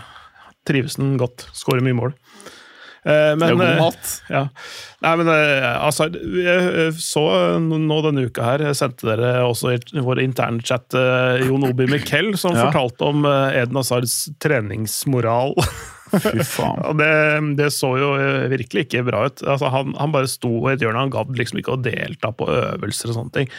[0.69, 1.49] trives han godt.
[1.57, 2.15] Skårer mye mål.
[3.09, 4.09] Eh, Det er god eh, mat.
[4.37, 4.45] ja.
[5.05, 7.23] Nei, men eh, altså, jeg så
[7.63, 10.97] nå denne uka her, jeg sendte dere også i vår interne chat
[11.47, 12.67] Jon Obi Mikkel, som Ja.
[12.69, 15.55] fortalte om Eden Hazards treningsmoral.
[16.09, 16.97] Fy faen.
[16.97, 17.09] Det,
[17.59, 18.15] det så jo
[18.49, 19.43] virkelig ikke bra ut.
[19.45, 22.49] Altså, han, han bare sto i et hjørne, han gadd liksom ikke å delta på
[22.49, 23.51] øvelser og sånne ting.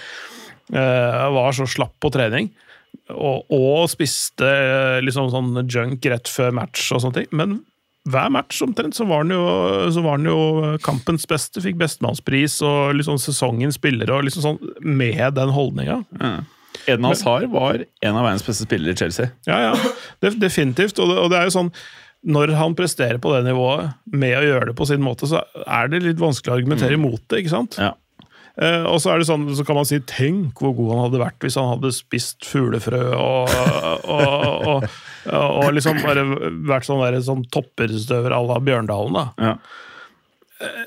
[0.74, 2.50] Eh, var så slapp på trening.
[3.14, 4.50] Og, og spiste
[5.06, 7.30] liksom sånn junk rett før match og sånne ting.
[7.38, 7.60] Men
[8.08, 9.42] hver match omtrent så var han jo,
[9.92, 14.60] så var han jo kampens beste, fikk bestemannspris og liksom sesongens spiller og liksom sånn
[14.82, 16.00] med den holdninga.
[16.88, 19.30] Eden Hazar var en av verdens beste spillere i Chelsea.
[19.50, 19.74] Ja, ja.
[20.24, 20.98] Def- definitivt.
[21.04, 21.72] Og det, og det er jo sånn
[22.26, 25.88] Når han presterer på det nivået med å gjøre det på sin måte, så er
[25.92, 27.44] det litt vanskelig å argumentere imot det.
[27.44, 27.78] ikke sant?
[27.80, 27.94] Ja.
[28.58, 31.22] Eh, og så er det sånn, så kan man si tenk hvor god han hadde
[31.22, 33.54] vært hvis han hadde spist fuglefrø og,
[34.10, 34.88] og, og,
[35.30, 36.26] og, liksom bare
[36.68, 39.16] vært sånn, der, sånn topperstøver à la Bjørndalen.
[39.16, 39.52] da.
[39.52, 39.54] Ja.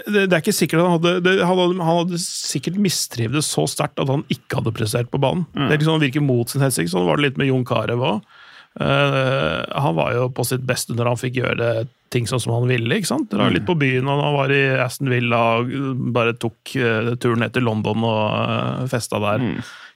[0.04, 3.64] Det, det er ikke sikkert han hadde, det, han hadde, han hadde sikkert mistrivdes så
[3.70, 5.46] sterkt at han ikke hadde prestert på banen.
[5.56, 6.92] Det er liksom, virker mot sin hensikt.
[6.92, 8.40] Sånn var det litt med Jon Carew òg.
[8.80, 11.72] Han var jo på sitt beste når han fikk gjøre
[12.12, 12.98] ting sånn som han ville.
[12.98, 13.30] ikke sant?
[13.32, 15.72] Dra litt på byen, og han var i Aston Villa og
[16.14, 19.46] bare tok eh, turen ned til London og uh, festa der.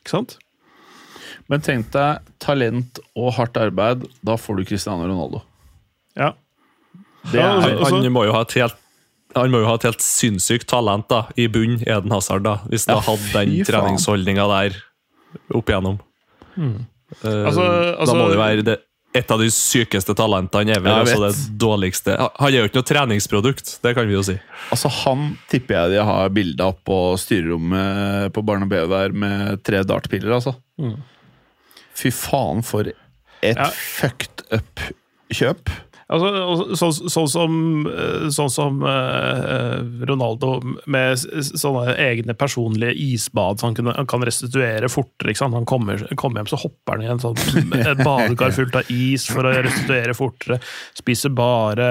[0.01, 0.39] Ikke sant?
[1.53, 4.09] Men tenk deg talent og hardt arbeid.
[4.27, 5.45] Da får du Cristiano Ronaldo.
[6.17, 6.33] Ja.
[7.33, 8.83] Er, altså- Han må jo ha et helt
[9.37, 12.87] han må jo ha et helt sinnssykt talent da, i bunn, Eden Hazard, da, hvis
[12.89, 14.79] han Ja, hadde den treningsholdninga der
[15.53, 15.99] opp igjennom.
[16.57, 16.79] Eh,
[17.23, 18.77] Altså- altså- da må det være det,
[19.17, 20.91] et av de sykeste talentene ever.
[20.91, 22.17] Ja, altså det dårligste.
[22.19, 24.35] Han er jo ikke noe treningsprodukt, det kan vi jo si.
[24.71, 29.83] altså Han tipper jeg de har bilde av på styrerommet på Barnebeu der med tre
[29.85, 30.57] dartpiller, altså.
[31.97, 32.83] Fy faen, for
[33.43, 33.71] et Ja.
[33.71, 34.81] fucked up
[35.33, 35.71] kjøp.
[36.07, 37.55] Altså, så, sånn som,
[37.91, 44.23] eh, sånn som uh, Ronaldo med sånne egne personlige isbad så han, kunne, han kan
[44.27, 45.35] restituere fortere.
[45.43, 47.41] Han kommer, kommer hjem, så hopper han i en sånn,
[47.81, 50.61] et badekar fullt av is for å restituere fortere.
[50.95, 51.89] Spiser bare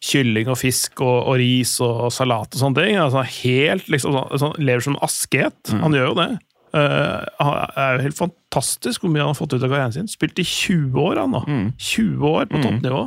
[0.00, 3.00] kylling og fisk og, og ris og, og salat og sånne ting.
[3.04, 5.74] Altså, helt liksom, sånn, sånn, Lever som asket.
[5.84, 6.30] Han gjør jo det.
[6.70, 10.10] Eh, er jo helt fantastisk hvor mye han har fått ut av karrieren sin.
[10.10, 11.42] Spilt i 20 år, han nå.
[11.76, 13.04] 20 år på toppnivå.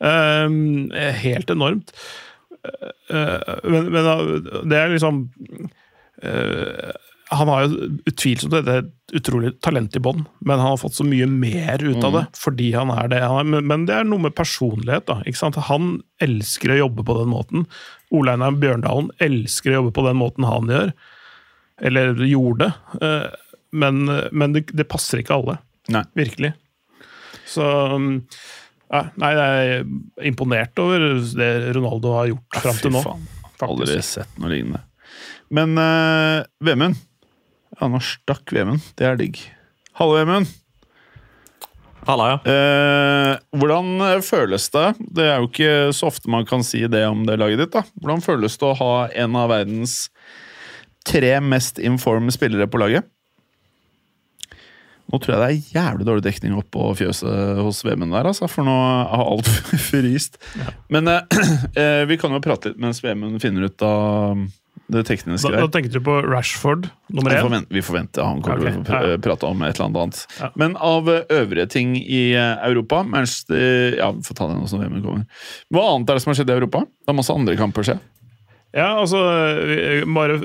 [0.00, 0.88] Um,
[1.20, 1.92] helt enormt.
[3.12, 4.08] Uh, men, men
[4.68, 5.22] det er liksom
[6.20, 6.90] uh,
[7.32, 11.24] Han har jo utvilsomt et utrolig talent i bånn, men han har fått så mye
[11.30, 13.48] mer ut av det fordi han er det han er.
[13.54, 15.08] Men, men det er noe med personlighet.
[15.10, 15.60] da, ikke sant?
[15.68, 17.68] Han elsker å jobbe på den måten.
[18.10, 20.94] Ole Einar Bjørndalen elsker å jobbe på den måten han gjør.
[21.80, 22.72] Eller gjorde.
[23.00, 23.28] Eh,
[23.72, 24.00] Men,
[24.34, 25.58] men det, det passer ikke alle.
[25.94, 26.02] Nei.
[26.18, 26.52] Virkelig.
[27.46, 27.62] Så
[27.94, 28.08] um,
[28.90, 31.04] ja, Nei, jeg er imponert over
[31.38, 33.02] det Ronaldo har gjort fram til Fy nå.
[33.06, 33.22] faen.
[33.62, 34.82] Aldri sett noe lignende.
[35.54, 36.98] Men uh, Vemund
[37.78, 38.82] Ja, nå stakk Vemund.
[38.98, 39.38] Det er digg.
[40.00, 40.50] Hallo, Vemund.
[42.08, 42.38] Halla, ja.
[42.48, 44.86] Uh, hvordan føles det?
[45.14, 47.74] Det er jo ikke så ofte man kan si det om det laget ditt.
[47.76, 47.82] da.
[48.00, 49.98] Hvordan føles det å ha en av verdens
[51.06, 53.06] tre mest informed spillere på laget?
[55.10, 58.46] Nå tror jeg det er jævlig dårlig dekning opp på fjøset hos Vemund der, altså,
[58.46, 58.74] for nå
[59.10, 59.48] har alt
[59.90, 60.38] fryst.
[60.92, 61.24] Men eh,
[61.82, 64.44] eh, vi kan jo prate litt mens Vemund finner ut av
[64.90, 65.66] det tekniske Da, der.
[65.66, 67.42] da tenkte du på Rashford nummer én?
[67.42, 69.18] forventer, vi forventer han kommer Ok, til å ja, ja.
[69.22, 70.22] prate om et eller annet.
[70.38, 70.48] Ja.
[70.62, 74.70] Men av eh, øvrige ting i eh, Europa Manchester, Ja, vi får ta det nå
[74.70, 75.26] som VM kommer.
[75.74, 76.86] Hva annet er det som har skjedd i Europa?
[76.86, 77.98] Det er masse andre kamper skje.
[78.70, 79.18] Ja, altså
[80.14, 80.36] Bare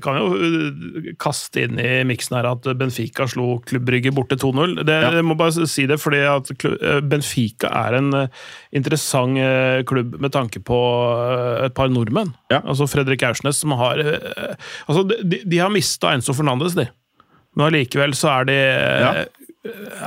[0.00, 4.78] kan jo uh, kaste inn i miksen her at Benfica slo Klubb Brygge borte 2-0.
[4.88, 5.10] Ja.
[5.18, 9.36] Jeg må bare si det fordi at uh, Benfica er en uh, interessant
[9.88, 10.78] klubb med tanke på
[11.66, 12.32] et par nordmenn.
[12.52, 12.62] Ja.
[12.64, 16.86] Altså Fredrik Aursnes, som har Altså, de, de har mista Enzo Fernandes, de.
[17.54, 19.12] Men allikevel så er de Ja.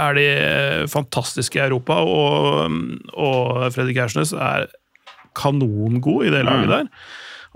[0.08, 0.26] er de
[0.92, 2.74] fantastiske i Europa, og,
[3.14, 4.68] og Fredrik Aursnes er
[5.38, 6.74] kanongod i det laget Mm.
[6.74, 6.92] der.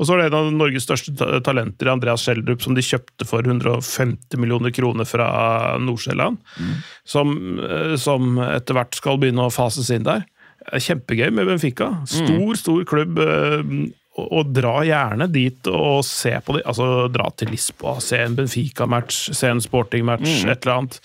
[0.02, 1.14] Og så er det en av Norges største
[1.46, 5.28] talenter, Andreas Schjelderup, som de kjøpte for 150 millioner kroner fra
[5.78, 6.40] Nord-Sjælland.
[7.06, 10.26] Som, eh, som etter hvert skal begynne å fases inn der.
[10.74, 11.92] Er Kjempegøy med Benfica.
[12.10, 13.20] Stor, stor klubb.
[13.22, 13.90] eh,
[14.20, 16.66] Og, og dra gjerne dit og se på det.
[16.68, 20.98] Altså dra til Lisboa, se en Benfica-match, se en sporting-match, et eller annet.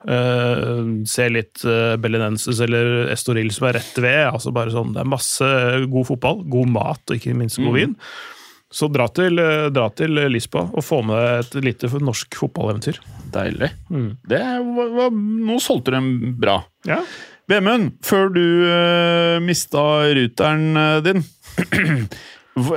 [0.00, 4.20] Eh, se litt uh, Bellinenses eller Estoril som er rett ved.
[4.30, 5.48] altså bare sånn, Det er masse
[5.92, 7.96] god fotball, god mat og ikke minst god vin.
[8.70, 13.02] Så dra til, uh, dra til Lisboa og få med et lite norsk fotballeventyr.
[13.34, 13.72] Deilig.
[13.90, 14.08] Mm.
[14.30, 15.12] Det var, var,
[15.50, 16.60] nå solgte du dem bra.
[16.88, 17.02] Ja.
[17.50, 19.82] Vemund, før du uh, mista
[20.14, 21.24] ruteren eh, din,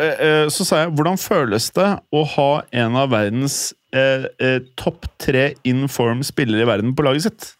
[0.01, 2.49] eh, så sa jeg hvordan føles det å ha
[2.83, 3.57] en av verdens
[3.93, 7.51] eh, eh, topp tre inform spillere i verden på laget sitt?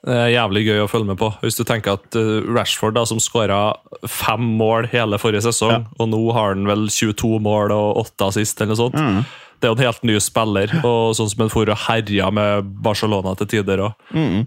[0.00, 1.28] Det er jævlig gøy å følge med på.
[1.42, 3.74] Hvis du tenker at eh, Rashford, da, som skåra
[4.08, 5.82] fem mål hele forrige sesong, Ja.
[6.00, 8.96] og nå har han vel 22 mål og 8 assist, eller noe sånt.
[8.96, 9.24] Mm.
[9.60, 12.70] Det er jo en helt ny spiller, og sånn som han for og herja med
[12.80, 13.92] Barcelona til tider òg.
[14.16, 14.46] Mm.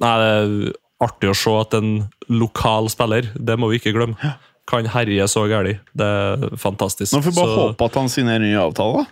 [0.00, 0.72] nei, det er
[1.04, 1.90] artig å se at en
[2.32, 4.32] lokal spiller, det må vi ikke glemme,
[4.68, 5.84] kan herje så gærent.
[5.96, 7.12] Det er fantastisk.
[7.14, 9.04] Nå får vi bare Så- håpe at han signerer ny avtale.
[9.04, 9.06] da.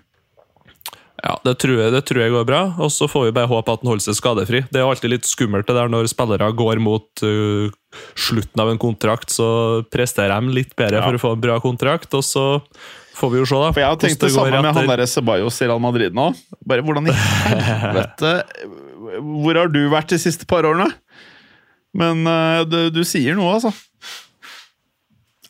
[1.25, 3.73] Ja, det tror, jeg, det tror jeg går bra, og så får vi bare håpe
[3.73, 4.61] at han holder seg skadefri.
[4.69, 7.73] Det er jo alltid litt skummelt det der når spillere går mot uh,
[8.21, 9.49] slutten av en kontrakt, så
[9.93, 11.07] presterer de litt bedre Ja.
[11.09, 12.45] for å få en bra kontrakt, og så
[13.17, 13.73] får vi jo se, da.
[13.73, 14.67] For jeg har tenkt det, det samme etter.
[14.67, 16.29] med han derre der Ceballos i Real Madrid nå.
[16.69, 18.33] Bare hvordan i helvete
[19.25, 20.91] Hvor har du vært de siste par årene?
[21.97, 23.73] Men uh, du, du sier noe, altså.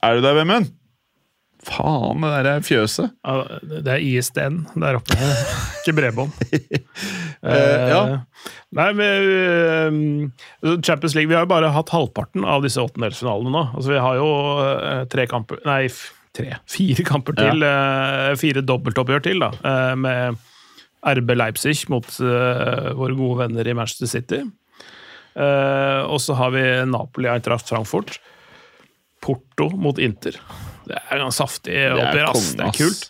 [0.07, 0.71] Er du der, Vemund?
[1.67, 3.11] Faen, det der er fjøset.
[3.27, 5.17] Ja, det er ISDN der oppe,
[5.81, 6.35] ikke bredbånd.
[7.43, 8.03] uh, ja.
[8.79, 9.31] Nei, men
[10.63, 13.65] uh, Champions League Vi har jo bare hatt halvparten av disse åttendelsfinalene nå.
[13.75, 14.29] Altså, vi har jo
[14.61, 15.81] uh, tre kamper Nei,
[16.37, 16.53] tre.
[16.71, 17.65] Fire kamper til.
[17.65, 19.51] eh, Fire dobbeltoppgjør til, da.
[19.97, 20.37] Med
[21.07, 24.43] RB Leipzig mot våre gode venner i Manchester City.
[25.33, 28.19] Og så har vi Napoli Eintracht Frankfurt.
[29.25, 30.37] Porto mot Inter.
[30.87, 32.51] Det er ganske saftig oppgjør, ass.
[32.59, 33.07] Det er kult.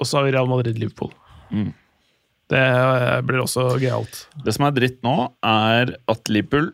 [0.00, 1.12] Og så har vi Real Madrid-Liverpool.
[2.52, 4.24] Det eh, blir også gøyalt.
[4.44, 5.14] Det som er dritt nå,
[5.48, 6.72] er at Liverpool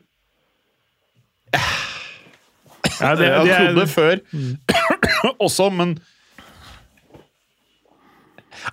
[3.01, 4.22] Ja, det, Jeg det trodde det før
[5.47, 5.95] også, men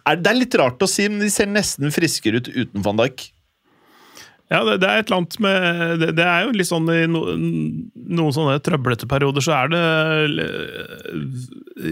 [0.03, 2.99] er, Det er litt rart å si, men de ser nesten friskere ut uten van
[2.99, 3.30] Dijk.
[4.48, 7.02] Ja, det, det er et eller annet med det, det er jo litt sånn i
[7.12, 9.82] no, noen sånne trøblete perioder, så er det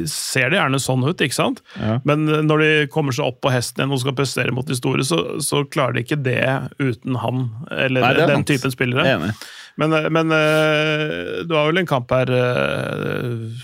[0.10, 1.60] Ser det gjerne sånn ut, ikke sant?
[1.78, 2.00] Ja.
[2.08, 5.04] Men når de kommer seg opp på hesten igjen og skal prestere mot de store,
[5.06, 6.48] så, så klarer de ikke det
[6.80, 7.46] uten han,
[7.76, 8.50] eller Nei, den sant.
[8.50, 9.06] typen spillere.
[9.06, 9.36] Er enig.
[9.76, 13.64] Men, men eh, det var vel en kamp her eh,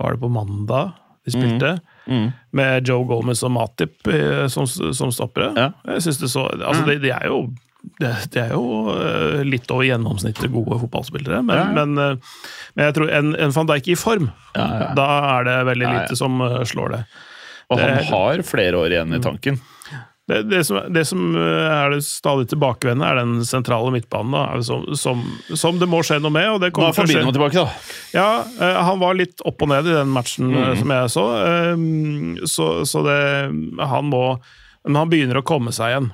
[0.00, 0.94] Var det på mandag
[1.28, 1.74] de spilte?
[2.08, 2.30] Mm.
[2.56, 5.52] Med Joe Gomez og Matip eh, som, som stoppere.
[5.52, 5.66] Ja.
[5.92, 7.42] Jeg synes det så Altså, de, de er jo
[7.80, 11.72] de, det, er jo eh, litt over gjennomsnittet gode fotballspillere, men, Ja, ja.
[11.78, 12.38] men, eh,
[12.76, 14.92] men jeg tror en, en van Dijk i form, Ja, ja.
[14.98, 15.08] da
[15.38, 17.02] er det veldig lite som eh, slår det.
[17.70, 19.60] Og han har flere år igjen i tanken.
[20.30, 24.34] Det, det, som, det som er det stadig tilbakevendende, er den sentrale midtbanen.
[24.34, 25.22] Da, som, som,
[25.58, 26.48] som det må skje noe med.
[26.50, 26.98] og det Nå kommer er.
[26.98, 27.94] Fabinho tilbake, da.
[28.14, 30.76] Ja, han var litt opp og ned i den matchen mm.
[30.82, 31.26] som jeg så.
[32.54, 33.18] Så, så det
[33.90, 34.24] Han må
[34.86, 36.10] Men han begynner å komme seg igjen.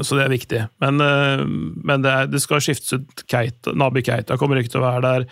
[0.00, 0.60] Så det er viktig.
[0.82, 3.74] Men, eh, men det, er, det skal skiftes ut Keita.
[3.78, 5.26] Nabi Keita kommer ikke til å være der.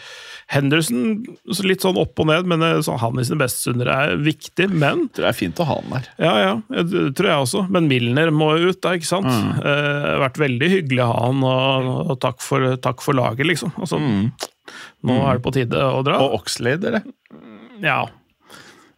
[0.51, 3.90] Henderson så litt sånn opp og ned, men eh, så han i sine beste stunder
[3.94, 4.68] er viktig.
[4.72, 6.11] Men Det er fint å ha han der.
[6.26, 7.64] ja, ja, det tror jeg også.
[7.72, 9.30] Men Milner må jo ut, da, ikke sant?
[9.30, 9.51] Mm.
[9.62, 13.74] Eh, vært veldig hyggelig å ha han, og, og takk, for, takk for laget, liksom.
[13.80, 14.01] Altså,
[15.07, 16.18] Nå er det på tide å dra.
[16.20, 16.24] Mm.
[16.26, 17.07] Og Oxlade, eller?
[17.82, 18.03] Ja.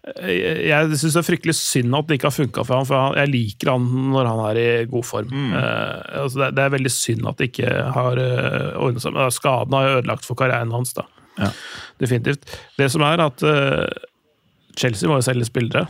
[0.03, 3.19] Jeg, jeg syns det er fryktelig synd at det ikke har funka for han, for
[3.21, 5.31] jeg liker han når han er i god form.
[5.31, 5.53] Mm.
[5.55, 9.15] Uh, altså det, det er veldig synd at det ikke har uh, ordnet seg.
[9.15, 11.07] Men skaden har ødelagt for karrieren hans, da.
[11.39, 11.53] Ja.
[12.03, 12.51] Definitivt.
[12.79, 13.87] Det som er at uh,
[14.79, 15.87] Chelsea må jo selge spillere.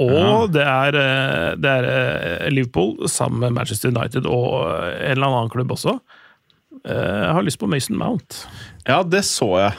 [0.00, 5.28] Og det er, eh, det er eh, Liverpool sammen med Manchester United og en eller
[5.28, 5.98] annen klubb også.
[6.84, 8.42] Jeg har lyst på Mason Mount.
[8.88, 9.78] Ja, det så jeg.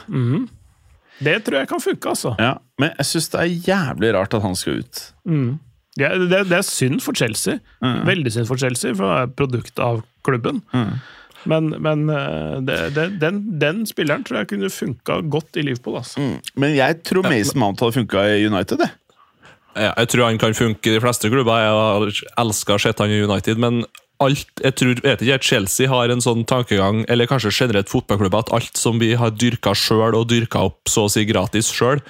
[1.24, 2.34] Det tror jeg kan funke, altså.
[2.38, 5.02] Ja, Men jeg syns det er jævlig rart at han skal ut.
[5.96, 7.58] Det, er- det, det er synd for Chelsea.
[7.80, 10.62] Veldig synd for Chelsea, for det er et produkt av klubben.
[11.46, 15.96] Men, men eh, det, det, den, den spilleren tror jeg kunne funka godt i Liverpool.
[16.00, 16.24] Altså.
[16.58, 18.80] Men jeg tror Mason Mount hadde funka i United.
[18.82, 18.88] det.
[19.76, 21.62] Ja, Jeg tror han kan funke i de fleste klubber.
[21.62, 23.84] Jeg elsker å se han i United, men
[24.22, 28.54] alt, jeg tror, vet ikke, Chelsea har en sånn tankegang, eller kanskje generelt fotballklubber, at
[28.56, 32.00] alt som vi har dyrka sjøl, og dyrka opp så å si gratis sjøl,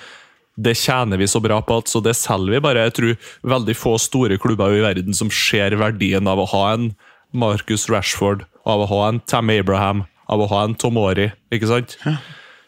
[0.56, 2.86] det tjener vi så bra på, at så det selger vi bare.
[2.88, 3.16] Jeg tror
[3.52, 6.90] veldig få store klubber i verden som ser verdien av å ha en
[7.36, 11.98] Marcus Rashford, av å ha en Tam Abraham, av å ha en Tomori, ikke sant?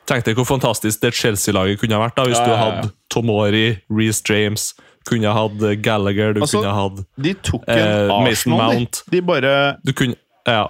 [0.09, 2.63] Tenk deg hvor fantastisk det Chelsea-laget kunne ha vært da, hvis Ja, du ja, du
[2.65, 4.71] hadde Tomori, Reece James,
[5.09, 8.79] kunne hatt eh, Gallagher, du Altså, kunne hatt De tok en Eh, Arsenal, de.
[8.83, 9.03] Mount.
[9.15, 9.55] De bare
[9.85, 10.67] Du kunne Ja.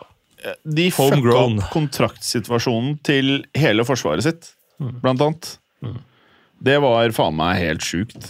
[0.65, 5.01] De fucka opp kontraktsituasjonen til hele forsvaret sitt, Mm.
[5.03, 5.49] blant annet.
[6.63, 8.29] Det var faen meg helt sjukt.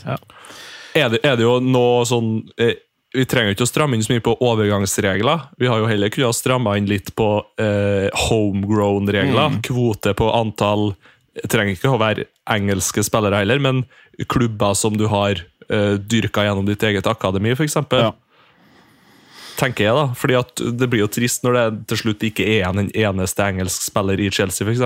[0.96, 2.74] Er det, er det jo noe sånn eh,
[3.14, 5.46] vi trenger ikke å stramme inn så mye på overgangsregler.
[5.60, 7.28] Vi har jo heller kunnet stramme inn litt på
[7.60, 9.60] eh, homegrown-regler.
[9.64, 10.90] Kvote på antall
[11.48, 13.84] trenger ikke å være engelske spillere heller, men
[14.28, 15.40] klubber som du har
[15.72, 17.78] eh, dyrka gjennom ditt eget akademi, f.eks.
[17.92, 18.12] Ja.
[19.58, 20.06] Tenker jeg, da.
[20.18, 23.42] Fordi at det blir jo trist når det til slutt ikke er en en eneste
[23.42, 24.82] engelsk spiller i Chelsea, f.eks.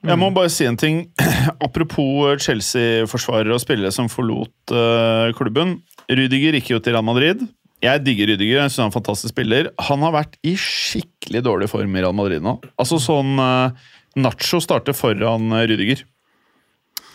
[0.00, 1.02] Jeg må bare si en ting.
[1.66, 5.80] Apropos Chelsea-forsvarere og spillere som forlot uh, klubben.
[6.08, 7.44] Rydiger gikk jo til Real Madrid.
[7.84, 9.68] Jeg digger Rydiger, jeg synes han er en fantastisk spiller.
[9.88, 12.58] Han har vært i skikkelig dårlig form i Real Madrid nå.
[12.80, 13.76] Altså sånn uh,
[14.20, 16.06] Nacho starter foran Rydiger.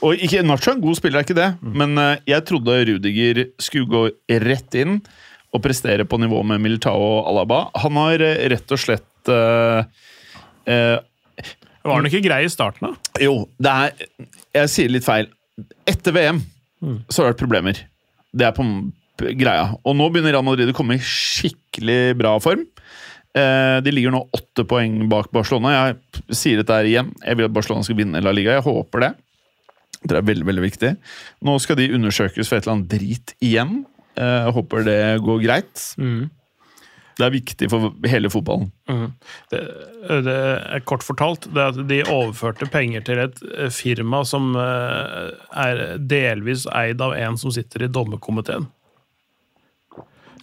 [0.03, 3.41] Og ikke, Nacho er en god spiller, er ikke det, men uh, jeg trodde Rudiger
[3.61, 4.03] skulle gå
[4.43, 4.99] rett inn
[5.55, 7.61] og prestere på nivå med Militao og Alaba.
[7.85, 9.85] Han har uh, rett og slett uh,
[10.65, 13.23] Var han ikke grei i starten, da?
[13.23, 14.05] jo, det er
[14.59, 15.31] Jeg sier litt feil.
[15.87, 16.43] Etter VM
[17.09, 17.79] så har det vært problemer.
[18.35, 18.65] Det er på
[19.39, 19.69] greia.
[19.87, 22.65] Og nå begynner Real Madrid å komme i skikkelig bra form.
[23.35, 25.71] De ligger nå åtte poeng bak Barcelona.
[25.73, 27.13] Jeg sier dette her igjen.
[27.23, 28.57] Jeg vil at Barcelona skal vinne La Liga.
[28.57, 29.11] Jeg håper det.
[30.05, 30.95] Det er veldig veldig viktig.
[31.45, 33.83] Nå skal de undersøkes for et eller annet drit igjen.
[34.17, 35.85] Eh, Jeg håper det går greit.
[37.15, 38.67] Det er viktig for hele fotballen.
[39.49, 39.59] Det,
[40.27, 44.51] det er kort fortalt det er at de overførte penger til et eh, firma som
[44.59, 48.67] eh, er delvis eid av en som sitter i dommerkomiteen.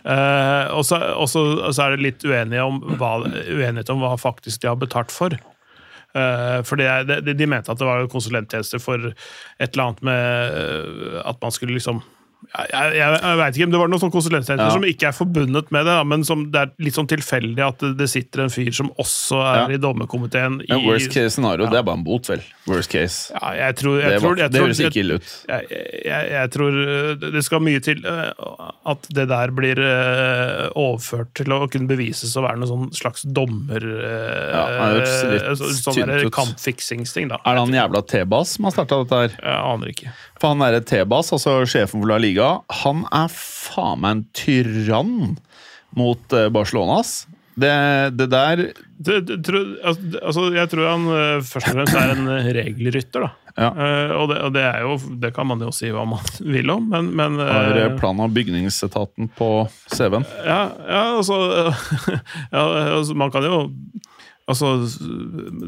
[0.03, 0.99] Eh, og så
[1.85, 5.37] er det litt uenighet om hva, uenighet om hva faktisk de har betalt for.
[6.13, 11.21] Eh, for de, de mente at det var konsulenttjenester for et eller annet med eh,
[11.25, 12.03] at man skulle liksom
[12.53, 14.71] jeg, jeg, jeg vet ikke, men Det var noen sånne Ja.
[14.75, 18.09] som ikke er forbundet med det, men som det er litt sånn tilfeldig at det,
[18.13, 19.67] sitter en fyr som også er Ja.
[19.77, 22.43] i dommerkomiteen i Men worst case scenario, det er bare en bot, vel?
[22.67, 23.33] Worst case.
[23.33, 25.31] Ja, jeg tror, Det, tror, var, jeg det tror, høres ikke ille ut.
[25.49, 31.53] jeg, tror uh, det skal mye til uh, at det der blir uh, overført til
[31.53, 33.83] å kunne bevises å være noen sånn slags dommer...
[34.53, 34.67] Ja,
[35.57, 37.39] sånn kampfiksingsting, da.
[37.47, 39.35] Er det han jævla T-Bas som har starta dette her?
[39.39, 40.13] Jeg aner ikke.
[40.43, 45.15] For han derre Tebas, altså sjefen for La Liga, han er faen meg en tyrann
[45.99, 46.53] mot Barcelonas.
[46.55, 47.39] Barcelona.
[47.55, 48.73] Det, det der
[49.03, 53.25] Det, det, tro, altså, jeg tror han uh, først og fremst er en uh, regelrytter,
[53.27, 53.31] da.
[53.59, 53.69] Ja.
[53.75, 56.23] Uh, og det, og det, jo, det kan man jo si hva man
[56.55, 59.51] vil om, men, men uh, har eh, plan av bygningsetaten på
[59.93, 60.25] CV-en.
[60.47, 61.41] Ja, ja altså,
[62.55, 62.65] ja,
[62.95, 63.59] altså Man kan jo
[64.53, 64.69] Altså,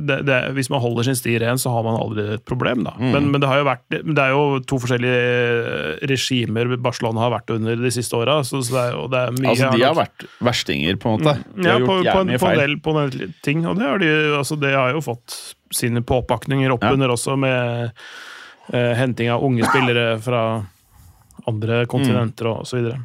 [0.09, 2.93] det, det, Hvis man holder sin sti ren, så har man aldri et problem, da.
[3.01, 3.11] Mm.
[3.15, 7.55] Men, men det har jo vært Det er jo to forskjellige regimer Barcelona har vært
[7.57, 8.39] under de siste åra.
[8.47, 11.19] Så, så det er, og det er mye Altså, de har vært verstinger, på en
[11.19, 11.37] måte.
[11.57, 13.65] De ja, har på, gjort på, en, på en del, på en del ting.
[13.71, 15.39] Og det har de altså det har jo fått
[15.75, 16.93] sine påpakninger opp Ja.
[16.95, 17.91] under også, med
[18.73, 20.45] eh, henting av unge spillere fra
[21.51, 23.01] andre kontinenter og så videre.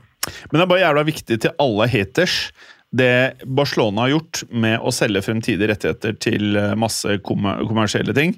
[0.52, 2.36] Men det er bare jævla viktig til alle haters.
[2.90, 8.34] Det Barcelona har gjort med å selge fremtidige rettigheter til eh, masse kommer kommersielle ting,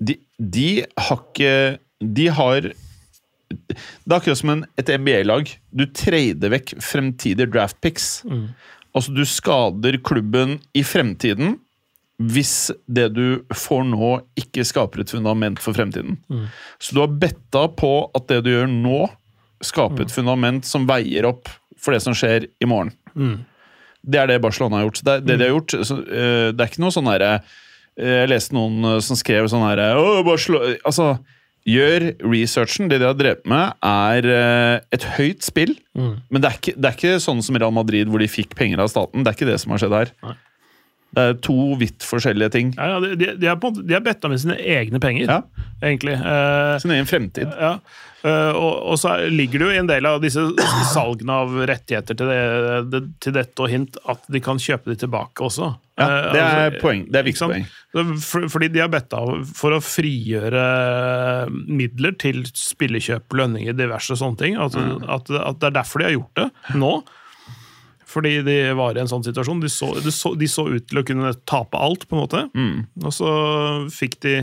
[0.00, 5.50] de, de har ikke De har Det er akkurat som en, et NBA-lag.
[5.74, 8.22] Du trader vekk fremtidige draft picks.
[8.94, 11.58] Altså, du skader klubben i fremtiden
[12.20, 16.18] hvis det du får nå, ikke skaper et fundament for fremtiden.
[16.78, 19.06] Så du har betta på at det du gjør nå,
[19.64, 21.48] skaper et fundament som veier opp
[21.80, 22.92] for det som skjer i morgen.
[24.02, 25.02] Det er det Barcelona har gjort.
[25.06, 28.30] Det, det de har gjort, så, uh, det er ikke noe sånn derre eh, Jeg
[28.32, 29.90] leste noen eh, som skrev sånn herre
[30.88, 31.12] Altså,
[31.68, 32.88] gjør researchen.
[32.88, 34.30] Det de har drevet med, er
[34.96, 35.74] et høyt spill.
[35.94, 38.80] Men det er, ikke, det er ikke sånn som Real Madrid, hvor de fikk penger
[38.80, 39.20] av staten.
[39.20, 40.14] Det er ikke det som har skjedd her.
[40.24, 40.38] Nei.
[41.12, 42.68] Det er to vidt forskjellige ting.
[42.78, 45.40] Ja, ja, de, de, er på, de er bedt med sine egne penger, Ja.
[45.82, 46.14] egentlig.
[46.14, 47.50] Eh, Sin egen fremtid.
[47.58, 47.72] Ja,
[48.22, 50.44] eh, og, og så er- ligger det jo i en del av disse
[50.92, 54.96] salgene av rettigheter til, det, det, til dette og hint at de kan kjøpe de
[55.02, 55.72] tilbake også.
[55.98, 57.02] Ja, Eh, det er altså, poeng.
[57.12, 57.66] Det er viktig poeng.
[58.24, 60.62] For, fordi de har bedt av for å frigjøre
[61.68, 64.56] midler til spillekjøp, lønninger, diverse sånne ting.
[64.56, 65.02] At, Mm.
[65.08, 66.92] at, at det er derfor de har gjort det nå.
[68.10, 69.62] Fordi de var i en sånn situasjon.
[69.62, 72.44] De så, de så, de så ut til å kunne tape alt, på en måte.
[72.58, 72.88] Mm.
[73.04, 73.30] Og så
[73.94, 74.40] fikk de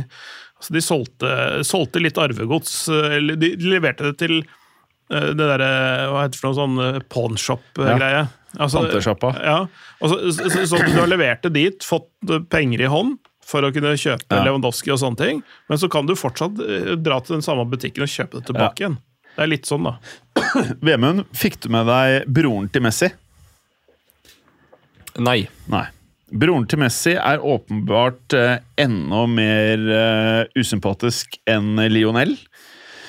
[0.58, 1.34] altså De solgte,
[1.68, 2.88] solgte litt arvegods.
[2.90, 5.70] Eller de, leverte det til eh, det derre
[6.14, 8.26] Hva heter det for noe sånn eh, pawnshop-greie.
[8.58, 9.34] Altså, Pantesjappa.
[9.44, 9.58] ja.
[10.00, 13.72] Så, så, så, du har levert det dit, fått eh, penger i hånd for å
[13.76, 14.44] kunne kjøpe Ja.
[14.48, 18.08] Lewandowski og sånne ting, men så kan du fortsatt eh, dra til den samme butikken
[18.08, 18.98] og kjøpe det tilbake igjen.
[19.38, 20.00] Det er litt sånn, da.
[20.88, 23.12] Vemund, fikk du med deg broren til Messi?
[25.18, 25.48] Nei.
[25.72, 25.86] Nei.
[26.28, 32.34] Broren til Messi er åpenbart eh, enda mer eh, usympatisk enn Lionel.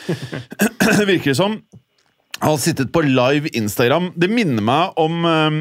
[1.09, 1.59] virker det som.
[2.39, 4.13] Han har sittet på live Instagram.
[4.15, 5.59] Det minner meg om eh,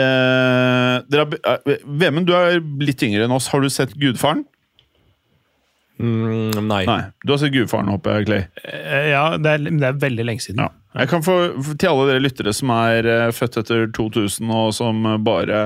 [0.00, 3.46] eh, eh, Vemund, du er litt yngre enn oss.
[3.52, 4.42] Har du sett Gudfaren?
[5.98, 6.82] Mm, nei.
[6.86, 7.00] Nei.
[7.24, 8.42] Du har sett Gudfaren, håper jeg, Clay.
[8.66, 10.66] Eh, Ja, det er, det er veldig lenge siden.
[10.66, 10.74] Ja.
[10.96, 11.34] Jeg kan få,
[11.76, 15.58] Til alle dere lyttere som er eh, født etter 2000 og som bare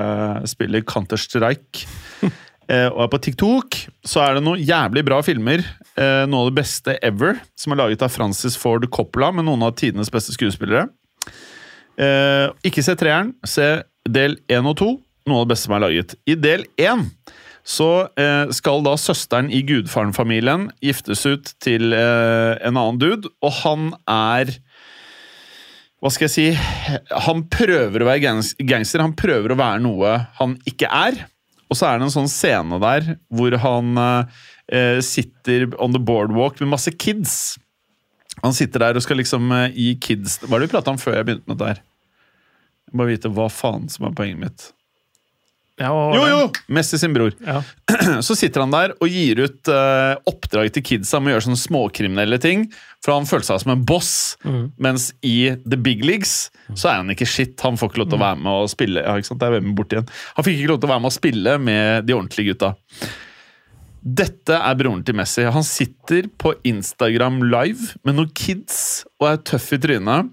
[0.50, 1.84] spiller Counter-Strike
[2.26, 5.62] eh, og er på TikTok, så er det noen jævlig bra filmer.
[5.94, 9.62] eh, noe av det beste ever, som er laget av Francis Ford Coppola med noen
[9.66, 10.88] av tidenes beste skuespillere.
[12.64, 14.88] Ikke se treeren, se del én og to.
[15.28, 16.14] Noe av det beste som er laget.
[16.26, 17.04] I del én
[17.62, 23.92] så eh, skal da søsteren i gudfaren-familien giftes ut til en annen dude, og han
[24.10, 24.50] er
[26.02, 26.46] Hva skal jeg si?
[27.28, 31.20] Han prøver å være gangster, han prøver å være noe han ikke er.
[31.70, 36.58] Og så er det en sånn scene der hvor han eh, sitter on the boardwalk
[36.60, 37.54] med masse kids.
[38.42, 40.98] Han sitter der og skal liksom eh, gi kids Hva er det vi prata om
[41.00, 41.82] før jeg begynte med dette her?
[42.92, 44.66] Bare vite hva faen som er poenget mitt.
[45.80, 46.40] Ja, Jo, jo!
[46.68, 47.32] Messi sin bror.
[47.46, 47.62] Ja.
[48.26, 51.62] Så sitter han der og gir ut uh, oppdrag til kidsa med å gjøre sånne
[51.62, 52.66] småkriminelle ting.
[53.02, 54.12] For han følte seg som en boss.
[54.76, 57.56] Mens i The Big Leagues så er han ikke shit.
[57.64, 59.42] Han får ikke lov til å være med og spille ja, ikke sant?
[59.42, 60.12] Det er bort igjen.
[60.36, 62.74] Han fikk ikke lov til å være med og spille med de ordentlige gutta.
[64.02, 65.44] Dette er broren til Messi.
[65.46, 70.30] Han sitter på Instagram live med noen kids og er tøff i trynet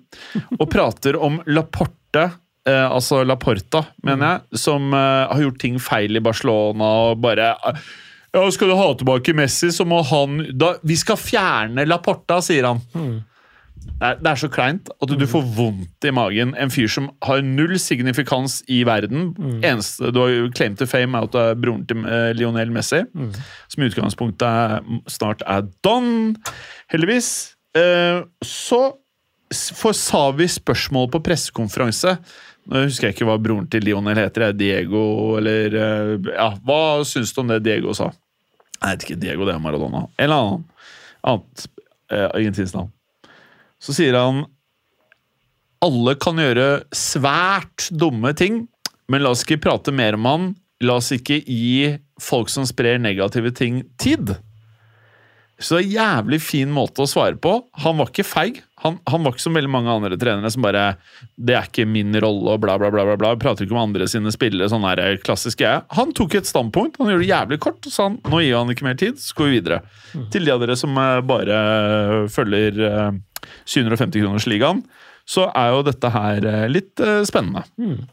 [0.58, 2.32] og prater om Laporte,
[2.68, 7.54] eh, altså Laporta, mener jeg, som eh, har gjort ting feil i Barcelona og bare
[7.56, 7.82] eh,
[8.36, 12.68] ja, Skal du ha tilbake Messi, så må han da, Vi skal fjerne Laporta, sier
[12.70, 12.84] han.
[14.00, 16.54] Det er, det er så kleint at du får vondt i magen.
[16.60, 19.32] En fyr som har null signifikans i verden.
[19.66, 23.02] Eneste du har claim to fame, er at du er broren til eh, Lionel Messi.
[23.72, 24.80] Som i utgangspunktet er,
[25.12, 26.36] snart er done,
[26.94, 27.56] heldigvis.
[27.76, 28.82] Eh, så
[29.52, 32.18] får Savi spørsmål på pressekonferanse.
[32.70, 34.50] Nå husker jeg ikke hva broren til Lionel heter.
[34.50, 35.04] Er Diego,
[35.40, 38.12] eller eh, Ja, hva syns du om det Diego sa?
[38.80, 39.20] Jeg vet ikke.
[39.24, 40.06] Diego, det er Maradona.
[40.22, 40.66] Eller annen
[41.26, 41.66] annet
[42.14, 42.92] eh, argentinsk navn.
[43.80, 44.46] Så sier han
[45.84, 48.66] alle kan gjøre svært dumme ting,
[49.10, 50.50] men la oss ikke prate mer om han.
[50.84, 54.36] La oss ikke gi folk som sprer negative ting, tid.
[55.60, 57.58] Så det er en jævlig fin måte å svare på.
[57.84, 58.62] Han var ikke feig.
[58.84, 60.98] Han, han var ikke som veldig mange andre trenere som bare
[61.36, 63.06] 'Det er ikke min rolle', og bla, bla, bla.
[63.06, 63.36] bla, bla.
[63.36, 64.70] Prater ikke om andre sine spillere.
[64.70, 65.84] sånn her klassisk jeg.
[65.92, 66.98] Han tok et standpunkt.
[67.00, 67.86] Han gjorde det jævlig kort.
[67.86, 69.82] og sa han, nå gir han ikke mer tid, så går vi videre.
[70.32, 73.12] Til de av dere som eh, bare følger eh,
[73.66, 74.84] 750-kronersligaen,
[75.26, 76.96] så er jo dette her eh, litt
[77.28, 77.64] spennende.
[77.78, 78.08] Mm.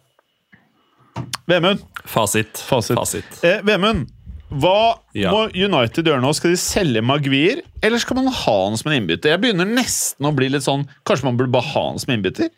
[1.47, 1.79] Vemund.
[2.05, 2.59] Fasit.
[2.59, 3.45] Fasit.
[3.45, 4.09] Eh, Vemund,
[4.51, 5.33] hva Ja.
[5.35, 6.31] må United gjøre nå?
[6.37, 9.33] Skal de selge Maguire, eller skal man ha han som en innbytter?
[9.35, 12.51] Jeg begynner nesten å bli litt sånn Kanskje man burde bare ha han som innbytter?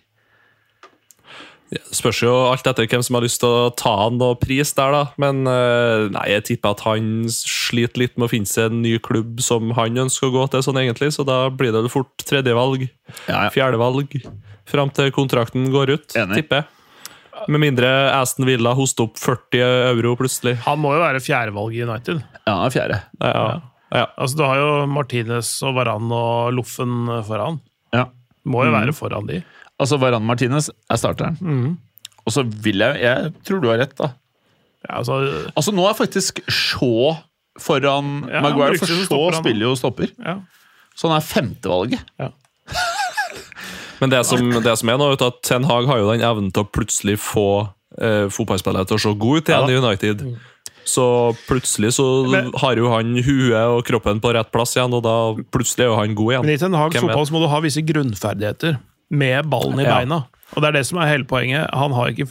[1.93, 4.95] Spørs jo alt etter hvem som har lyst til å ta han og pris der,
[4.95, 5.03] da.
[5.21, 8.95] Men eh, nei, jeg tipper at han sliter litt med å finne seg en ny
[9.05, 11.11] klubb som han ønsker å gå til, sånn egentlig.
[11.13, 12.87] Så da blir det fort tredjevalg,
[13.29, 13.51] Ja, ja.
[13.53, 14.17] fjerdevalg,
[14.69, 16.69] fram til kontrakten går ut, tipper jeg.
[17.49, 19.61] Med mindre Aston Villa hoster opp 40
[19.95, 20.57] euro plutselig.
[20.67, 22.23] Han må jo være fjerdevalg i United.
[22.47, 22.99] Ja, er fjerde.
[23.23, 23.61] Ja,
[23.95, 24.07] ja.
[24.19, 27.61] Altså, Du har jo Martinez og Varan og Loffen foran.
[27.95, 28.07] Ja.
[28.49, 29.43] Må jo være foran de.
[29.79, 31.39] Altså, Varan Martinez er starteren.
[32.27, 34.11] Og så vil jeg Jeg tror du har rett, da.
[34.89, 35.21] Ja, altså,
[35.57, 37.17] Altså, nå er faktisk Shaw
[37.59, 40.13] foran Ja, Maguire, for Shaw spiller jo stopper.
[40.25, 40.39] ja.
[40.99, 42.01] Så han er femtevalget.
[44.01, 46.53] Men det som, det som er nå, er at Ten Hag har jo den evnen
[46.55, 47.47] til å plutselig få
[48.01, 50.23] eh, fotballspillere til å se god ut igjen ja, i United.
[50.89, 51.05] Så
[51.49, 55.17] plutselig så Men- har jo han huet og kroppen på rett plass igjen, og da
[55.53, 56.47] plutselig er jo han god igjen.
[56.47, 58.79] Men i Ten Hags fotball så må du ha visse grunnferdigheter
[59.11, 59.99] med ballen i Ja.
[59.99, 60.23] beina.
[60.57, 61.69] Og det er det som er hele poenget.
[61.77, 62.29] Han har ikke,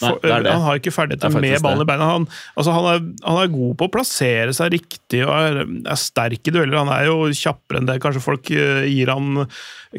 [0.00, 0.54] for, Nei, det det.
[0.54, 2.08] Han har ikke ferdigheter er med ballen i beina.
[2.14, 2.26] Han,
[2.56, 6.48] altså han, er, han er god på å plassere seg riktig og er, er sterk
[6.48, 6.78] i dueller.
[6.80, 9.44] Han er jo kjappere enn det kanskje folk eh, gir han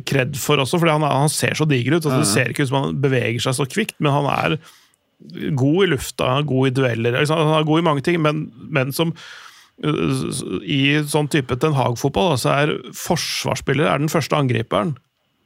[0.07, 2.01] kred for også, fordi han, er, han ser så diger ut.
[2.03, 4.57] Altså, det ser ikke ut som han beveger seg så kvikt, men han er
[5.57, 7.21] god i lufta, god i dueller.
[7.21, 7.37] ikke?
[7.37, 10.25] Han er god i mange ting, men, men som uh,
[10.65, 14.95] i sånn type Ten Hag-fotball, så er forsvarsspiller er den første angriperen.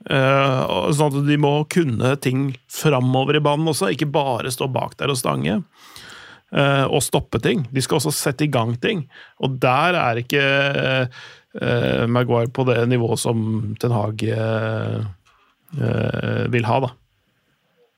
[0.06, 4.98] Eh, sånn at de må kunne ting framover i banen også, ikke bare stå bak
[5.00, 5.64] der og stange.
[6.56, 7.66] eh, og stoppe ting.
[7.74, 9.08] De skal også sette i gang ting.
[9.42, 10.44] Og der er ikke
[11.58, 14.22] eh, Maguire på det nivået som Ten Hag
[16.52, 16.90] vil ha, da.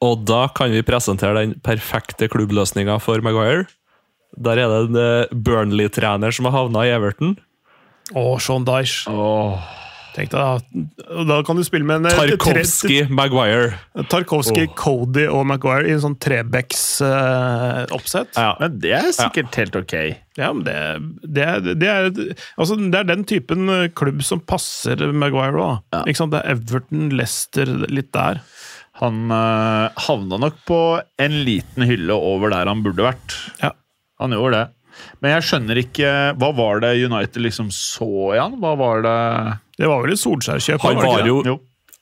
[0.02, 3.66] Og da kan vi presentere den perfekte klubbløsninga for Maguire.
[4.38, 7.36] Der er det en Burnley-trener som har havna i Everton.
[8.14, 9.10] Å, Sean Dyche.
[10.18, 10.58] Tenk deg da,
[11.30, 13.78] da kan du spille med en eh, Tarkovskij, Maguire.
[14.10, 14.74] Tarkovskij, oh.
[14.80, 18.32] Cody og Maguire i en sånn Trebecks-oppsett.
[18.34, 18.58] Ja.
[18.58, 19.94] Men det er sikkert helt ok.
[20.38, 22.10] Ja, men det, det, er, det, er,
[22.58, 25.78] altså, det er den typen eh, klubb som passer Maguire òg.
[25.94, 26.02] Ja.
[26.06, 26.34] Ikke sant?
[26.34, 28.42] Det er Everton, Leicester, litt der.
[28.98, 33.38] Han uh, havna nok på en liten hylle over der han burde vært.
[33.62, 33.72] Ja.
[34.18, 34.66] Han gjorde det.
[35.24, 38.60] Men jeg skjønner ikke Hva var det United liksom så i han?
[38.62, 39.18] Hva var det
[39.82, 40.84] Det var vel et Solskjær-kjøp?
[40.86, 41.02] Han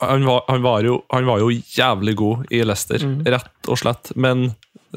[0.03, 0.65] han han,
[1.13, 4.11] han var jo jævlig god i Leicester, rett og slett.
[4.19, 4.49] Men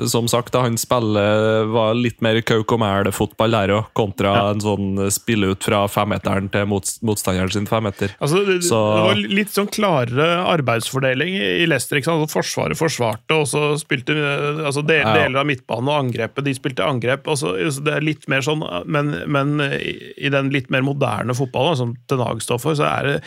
[0.06, 4.60] som sagt, da han spiller var litt mer kauk og mæl-fotball der òg, kontra en
[4.62, 8.14] sånn spille ut fra femmeteren til mot, motstanderen sin femmeter.
[8.20, 11.96] Altså, det, Så- det var litt sånn klarere arbeidsfordeling i Leicester.
[11.98, 12.22] ikke sant?
[12.22, 15.14] Altså, Forsvaret forsvarte, og så spilte eh, altså, del, Ja.
[15.14, 16.44] deler av midtbanen og angrepet.
[16.44, 17.26] De spilte angrep.
[17.26, 21.76] Altså, så det er litt mer sånn, men, men i den litt mer moderne fotballen,
[21.76, 23.22] som Tenag står for, så er det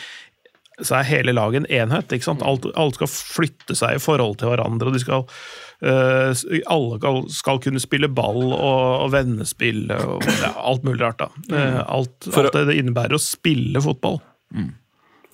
[0.82, 2.08] så er hele laget en enhet.
[2.10, 2.42] ikke sant?
[2.42, 4.88] Alt, alt skal flytte seg i forhold til hverandre.
[4.88, 10.86] og de skal eh, Alle skal, kunne spille ball og, og vennespill og ja, alt
[10.88, 11.24] mulig rart.
[11.24, 11.30] da.
[11.58, 14.20] Eh, alt, alt det innebærer å spille fotball.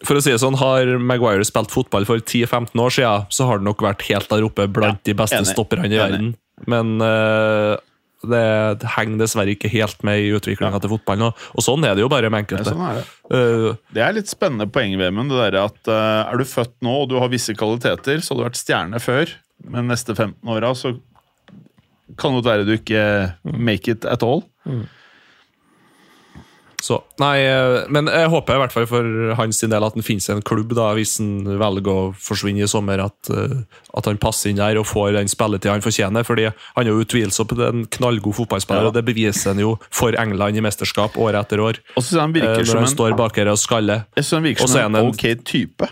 [0.06, 3.58] For å si det sånn, Har Maguire spilt fotball for 10-15 år siden, så har
[3.58, 6.36] han nok vært helt der oppe blant de beste stopperne i verden.
[6.70, 7.76] Men uh,
[8.28, 11.28] det henger dessverre ikke helt med i utviklinga til fotballen.
[11.32, 12.70] Og, og sånn er det jo bare med enkelte.
[12.70, 13.41] Det er, sånn er det.
[13.41, 15.34] Eh, Det er litt spennende poeng, Vemund.
[15.34, 18.39] Det der at øh, er du født nå og du har visse kvaliteter, så har
[18.39, 19.34] du vært stjerne før,
[19.64, 20.93] men neste 15 åra så
[22.18, 24.43] kan det godt være du ikke make it at all.
[26.78, 30.28] Så, nei, eh, men jeg håper i hvert fall for hans del at han finnes
[30.30, 33.55] i en klubb, da, hvis han velger å forsvinne i sommer, at, eh,
[33.97, 36.24] at han passer inn der og får den spilletida han fortjener.
[36.24, 38.88] fordi han er jo utvilsomt en knallgod fotballspiller, Ja.
[38.88, 41.82] og det beviser han jo for England i mesterskap år etter år.
[41.97, 44.05] Og så han eh, virker Når som han en, står bak her og skaller.
[44.16, 45.89] jeg synes han virker som en en- ok type.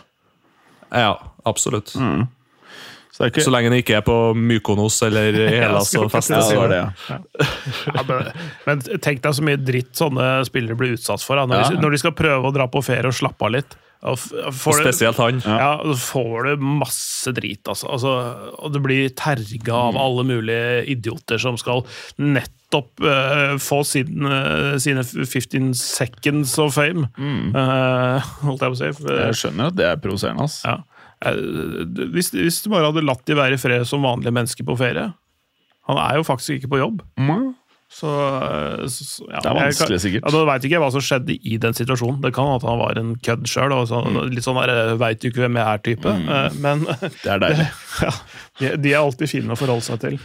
[0.94, 1.96] Ja, absolutt.
[3.16, 6.10] Så det er ikke, Så lenge den ikke er på Mykonos eller i Hellas og
[6.12, 6.36] fester.
[6.36, 7.20] ja, det så- er det, ja.
[7.96, 8.28] Ja, men,
[8.68, 11.70] men tenk deg så mye dritt sånne spillere blir utsatt for da, når, Ja.
[11.72, 13.78] de, når de skal prøve å dra på ferie og slappe av litt.
[14.06, 15.40] Og Og spesielt han.
[15.48, 17.88] Ja, så får du masse drit, altså.
[17.90, 18.12] altså
[18.60, 21.82] og du blir terga av alle mulige idioter som skal
[22.22, 27.08] nettopp uh, få sin, uh, sine 15 seconds of fame.
[27.18, 28.92] Eh, holdt jeg på å si.
[29.16, 30.44] Jeg skjønner at det er provoserende.
[30.52, 30.60] ass.
[30.68, 30.78] Ja.
[31.26, 34.78] Eh, Hvis, hvis du bare hadde latt de være i fred som vanlige mennesker på
[34.78, 35.14] ferie
[35.90, 37.02] Han er jo faktisk ikke på jobb.
[37.96, 40.24] Så, eh, så så- ja, Det er vanskelig, sikkert.
[40.26, 42.22] Ja, da veit ikke jeg hva som skjedde i den situasjonen.
[42.22, 43.72] Det kan at han var en kødd sjøl.
[43.88, 44.02] Så,
[44.34, 46.10] Litt sånn der 'veit du ikke hvem jeg er'-type.
[46.26, 46.60] Mm.
[46.60, 47.70] Men Det er deilig.
[48.02, 48.12] ja,
[48.60, 50.20] de, de er alltid fine å forholde seg til.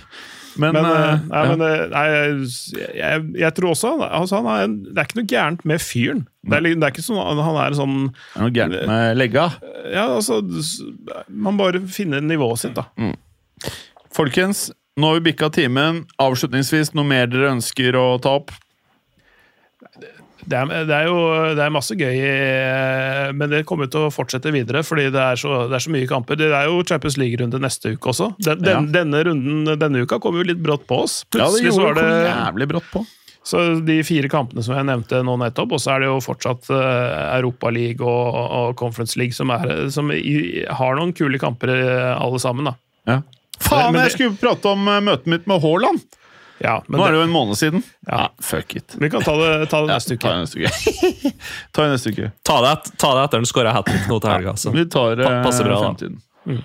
[0.58, 1.50] Men, Men, eh, nei, ja.
[1.50, 5.30] men eh, nei, jeg, jeg, jeg tror også altså, han er Det er ikke noe
[5.30, 6.24] gærent med fyren.
[6.42, 9.46] Det er, det er ikke sånn Han er sånn det er noe gærent med legga.
[9.92, 10.40] Ja, altså
[11.28, 12.88] Man bare finner nivået sitt, da.
[14.14, 16.04] Folkens, nå har vi bikka timen.
[16.20, 18.50] Avslutningsvis, noe mer dere ønsker å ta opp?
[20.50, 21.18] Det er, det er jo
[21.54, 24.82] det er masse gøy, eh, men det kommer til å fortsette videre.
[24.86, 26.38] fordi det er så, det er så mye kamper.
[26.40, 28.32] Det er jo Champions League-runde neste uke også.
[28.42, 31.20] Den, den, Denne runden denne uka kom jo litt brått på oss.
[31.36, 33.04] Ja, det så gjorde var det jævlig brått på.
[33.50, 36.66] Så de fire kampene som jeg nevnte nå nettopp, og så er det jo fortsatt
[36.68, 41.72] Europaliga Europa League og, og Conference League som, er, som i, har noen kule kamper
[41.72, 42.68] eh, alle sammen.
[42.68, 42.74] da.
[43.08, 43.20] Ja.
[43.60, 46.04] Faen, Men- men jeg skulle prate om eh, møtet mitt med Haaland!
[46.60, 47.82] Ja, men Nå er det, det jo en måned siden.
[48.06, 48.28] Ja.
[48.44, 48.94] fuck it.
[49.00, 50.34] vi kan ta det, ta det neste Ta uke.
[50.34, 51.32] det neste uke.
[51.72, 52.32] Ta det neste uke.
[52.44, 54.52] Ta det, et- ta det etter den skåra hat trick nå til helga.
[54.60, 54.72] så.
[54.74, 56.10] Vi tar Pa- eh, passer bra, da.
[56.50, 56.60] Mm.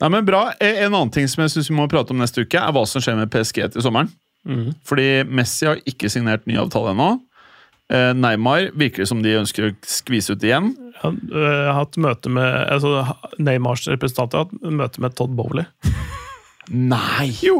[0.00, 0.42] Nei, men bra.
[0.60, 2.86] Eh, En annen ting som jeg synes vi må prate om neste uke, er hva
[2.88, 4.08] som skjer med PSG til sommeren.
[4.88, 7.10] Fordi Messi har ikke signert ny avtale ennå.
[7.92, 10.70] Eh, Neymar virker det som de ønsker å skvise ut igjen.
[11.02, 13.02] Han jeg har hatt møte med altså,
[13.40, 15.64] Neymars representanter har hatt møte med Todd Bowley.
[16.70, 17.32] Nei!
[17.42, 17.58] Jo!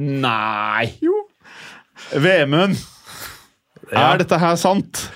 [0.00, 0.94] Nei!
[1.04, 1.12] Jo!
[2.16, 2.78] Vemund!
[3.90, 4.12] Ja.
[4.12, 5.08] Er dette her sant?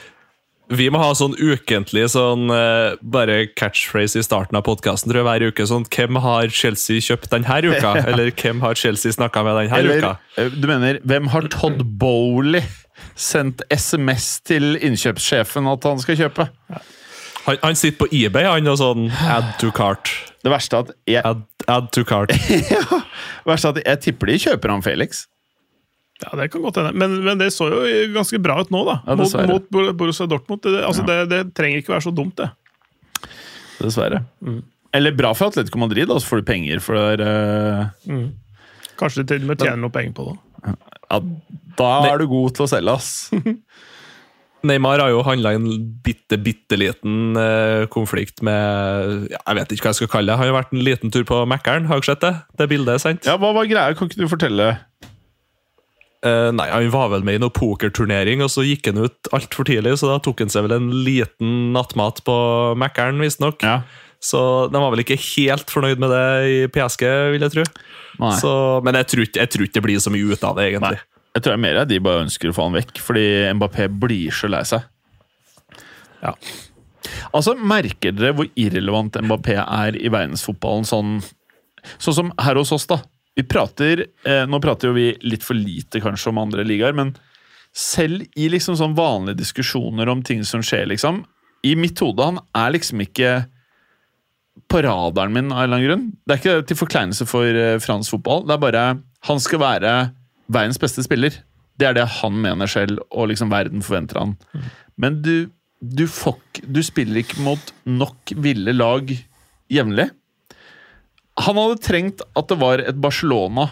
[0.72, 5.66] Vi må ha sånn ukentlig sånn uh, bare catchphrase i starten av podkasten hver uke.
[5.68, 7.93] sånn Hvem har Chelsea kjøpt denne uka?
[8.09, 10.12] Eller hvem har Chelsea snakka med denne Eller uka?
[10.41, 12.64] eh, du mener, hvem har Todd Bowley
[13.14, 16.49] sendt SMS til innkjøpssjefen at han skal kjøpe?
[17.45, 20.11] Han, han sitter på eBay han og sånn Add to cart.
[20.45, 22.32] Det verste er at jeg, Add, add to cart.
[22.72, 23.01] ja,
[23.49, 25.26] verste er at jeg tipper de kjøper han Felix.
[26.22, 26.92] Ja, det kan godt hende.
[26.97, 27.80] Men, men det så jo
[28.14, 29.01] ganske bra ut nå, da.
[29.09, 30.62] Ja, mot, mot Borussia Dortmund.
[30.64, 32.49] Det, altså, det, det trenger ikke være så dumt, det.
[33.80, 34.22] Dessverre.
[34.95, 38.20] Eller bra for Atletico Madrid, da, så får du penger for eh,
[39.01, 40.36] Kanskje de til og med tjener noe penger på det.
[41.11, 41.18] ja,
[41.80, 43.11] Da er du god til å selge, ass.
[44.64, 45.68] Neymar har jo handla i en
[46.04, 50.38] bitte, bitte liten eh, konflikt med ja, Jeg vet ikke hva jeg skal kalle det.
[50.40, 52.32] Han har vært en liten tur på Mækkern, har dere sett det?
[52.60, 53.28] Det bildet, er sant?
[53.28, 53.96] Ja, Hva var greia?
[53.98, 54.70] Kan ikke du fortelle?
[56.24, 59.68] Uh, nei, Han var vel med i noe pokerturnering, og så gikk han ut altfor
[59.68, 62.36] tidlig, så da tok han seg vel en liten nattmat på
[62.80, 63.60] Mækkern, visstnok.
[63.60, 63.82] Ja.
[64.24, 64.40] Så
[64.72, 67.04] de var vel ikke helt fornøyd med det i PSG,
[67.34, 67.64] vil jeg tro.
[68.40, 68.52] Så,
[68.86, 70.96] men jeg tror ikke det blir så mye ut av det, egentlig.
[70.96, 71.13] Nei.
[71.35, 73.24] Jeg tror det er mer at de bare ønsker å få han vekk, fordi
[73.59, 74.85] Mbappé blir så lei seg.
[76.22, 76.35] Ja.
[77.35, 81.18] Altså, Merker dere hvor irrelevant Mbappé er i verdensfotballen sånn,
[81.99, 83.01] sånn som her hos oss, da?
[83.35, 87.16] Vi prater, eh, Nå prater jo vi litt for lite kanskje om andre ligaer, men
[87.74, 91.24] selv i liksom sånn vanlige diskusjoner om ting som skjer, liksom
[91.66, 93.32] I mitt hode, han er liksom ikke
[94.70, 96.05] på radaren min av en eller annen grunn.
[96.22, 98.45] Det er ikke til forkleinelse for eh, fransk fotball.
[98.47, 98.85] Det er bare
[99.26, 99.95] Han skal være
[100.53, 101.40] verdens beste spiller.
[101.80, 104.36] Det er det han mener selv, og liksom verden forventer han.
[105.01, 105.49] Men du,
[105.80, 109.11] du, fuck, du spiller ikke mot nok ville lag
[109.72, 110.11] jevnlig.
[111.42, 113.66] Han hadde trengt at det var et Barcelona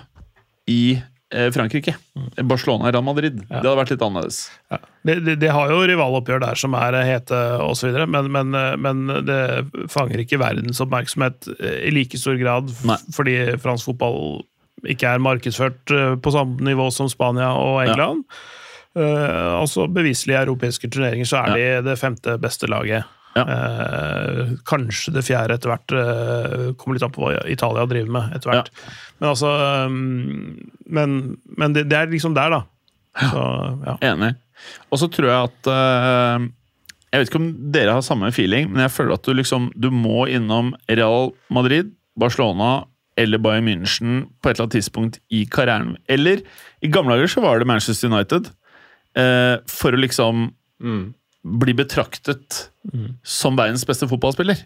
[0.66, 1.95] i eh, Frankrike.
[2.43, 3.39] Barcelona-Real Madrid.
[3.47, 4.41] Det hadde vært litt annerledes.
[4.73, 4.81] Ja.
[5.07, 9.41] De, de, de har jo rivaloppgjør der som er hete osv., men, men, men det
[9.95, 12.99] fanger ikke verdens oppmerksomhet eh, i like stor grad Nei.
[13.14, 14.43] fordi fransk fotball
[14.89, 18.24] ikke er markedsført eh, på samme nivå som Spania og England.
[18.99, 23.09] Eh, altså Beviselig i europeiske turneringer så er de det femte beste laget.
[23.33, 23.45] Ja.
[23.49, 25.95] Eh, kanskje det fjerde etter hvert.
[25.97, 28.72] Eh, kommer litt an på hva Italia driver med etter hvert.
[29.20, 29.53] Men altså
[29.89, 31.18] um, Men,
[31.57, 32.62] men det, det er liksom der, da.
[33.12, 33.45] Så,
[33.87, 33.97] ja.
[34.12, 34.35] Enig.
[34.93, 36.45] Og så tror jeg at uh,
[37.11, 39.91] Jeg vet ikke om dere har samme feeling, men jeg føler at du liksom Du
[39.93, 42.85] må innom Real Madrid, Barcelona
[43.17, 45.97] eller Bayern München på et eller annet tidspunkt i karrieren.
[46.09, 46.41] Eller
[46.83, 48.51] i gamle dager så var det Manchester United.
[49.15, 50.47] eh, for å liksom
[51.45, 52.69] bli betraktet
[53.27, 54.61] som verdens beste fotballspiller.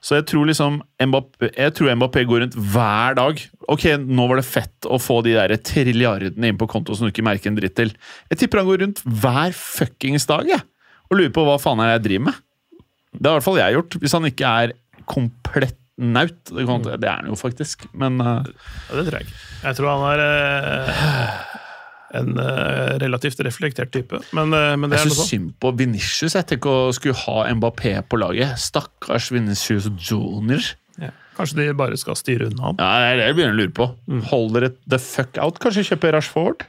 [0.00, 3.38] Så jeg tror liksom Mbappé, jeg tror Mbappé går rundt hver dag.
[3.68, 7.12] Ok, nå var det fett å få de der trilliardene inn på konto som du
[7.12, 7.92] ikke merker en dritt til.
[8.32, 10.64] Jeg tipper han går rundt hver fuckings dag jeg,
[11.10, 12.34] og lurer på hva faen er det jeg driver med.
[13.14, 14.72] Det har i hvert fall jeg gjort, hvis han ikke er
[15.06, 16.38] komplett naut.
[16.50, 19.42] Det, kan, det er han jo faktisk, men uh, Ja, det tror jeg ikke.
[19.64, 21.42] Jeg tror han er uh,
[22.20, 25.30] en uh, relativt reflektert type, men, men det jeg er noe syns sånn.
[25.32, 26.36] synd på Vinicius.
[26.38, 28.58] Jeg tenker å skulle ha Mbappé på laget.
[28.62, 30.74] Stakkars Vinicius Junior.
[31.02, 31.10] Ja.
[31.38, 32.78] Kanskje de bare skal styre unna han.
[32.78, 33.90] Ja, det er det jeg begynner å lure på.
[34.30, 35.58] Hold dere the fuck out.
[35.62, 36.66] Kanskje kjøpe Rashford?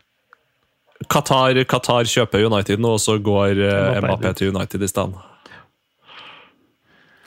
[1.12, 5.32] Qatar, Qatar kjøper United nå, og så går Mbappé Mbappé til United i stedet.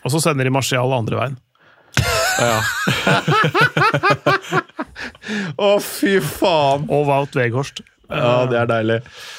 [0.06, 1.36] Og så sender de Marcial andre veien.
[2.38, 2.58] Ja.
[5.58, 6.86] Å, fy faen!
[6.88, 7.82] Og Wout Weghorst.
[8.08, 8.98] Ja, det er deilig.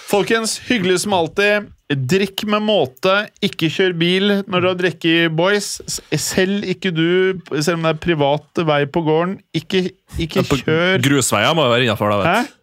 [0.10, 1.70] Folkens, hyggelig som alltid.
[1.90, 5.70] Drikk med måte, ikke kjør bil når dere har drukket, boys.
[5.90, 9.88] Selv ikke du, selv om det er privat vei på gården, ikke,
[10.22, 12.22] ikke På kjør Grusveier må jo være innafor, da.
[12.22, 12.56] Vet du.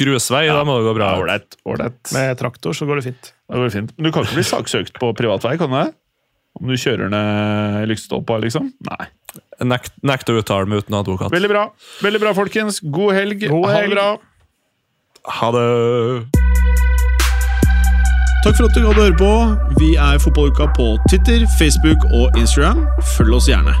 [0.00, 1.10] Grusvei, da må det gå bra.
[1.20, 1.58] Ålreit.
[1.68, 2.00] ålreit.
[2.16, 3.32] Med traktor så går det fint.
[3.50, 3.90] Det går fint.
[3.96, 5.88] Men du kan ikke bli saksøkt på privat vei, kan du det?
[6.56, 8.70] Om du kjører ned lyktestolpa, liksom?
[8.88, 9.04] Nei.
[9.60, 11.32] Nekt, nekter å uttale meg uten advokat.
[11.32, 11.66] Veldig bra.
[12.00, 12.80] Veldig bra, folkens.
[12.80, 13.48] God helg.
[13.48, 14.16] God Ha det bra.
[15.40, 15.64] Ha det!
[18.40, 19.32] Takk for at du hadde høre på.
[19.76, 22.86] Vi er Fotballuka på Twitter, Facebook og Instagram.
[23.18, 23.74] Følg oss gjerne.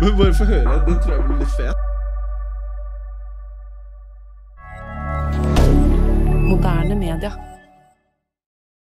[0.00, 0.82] Men bare få høre.
[0.88, 1.76] Den tror jeg blir litt fet.
[6.50, 7.30] Moderne media.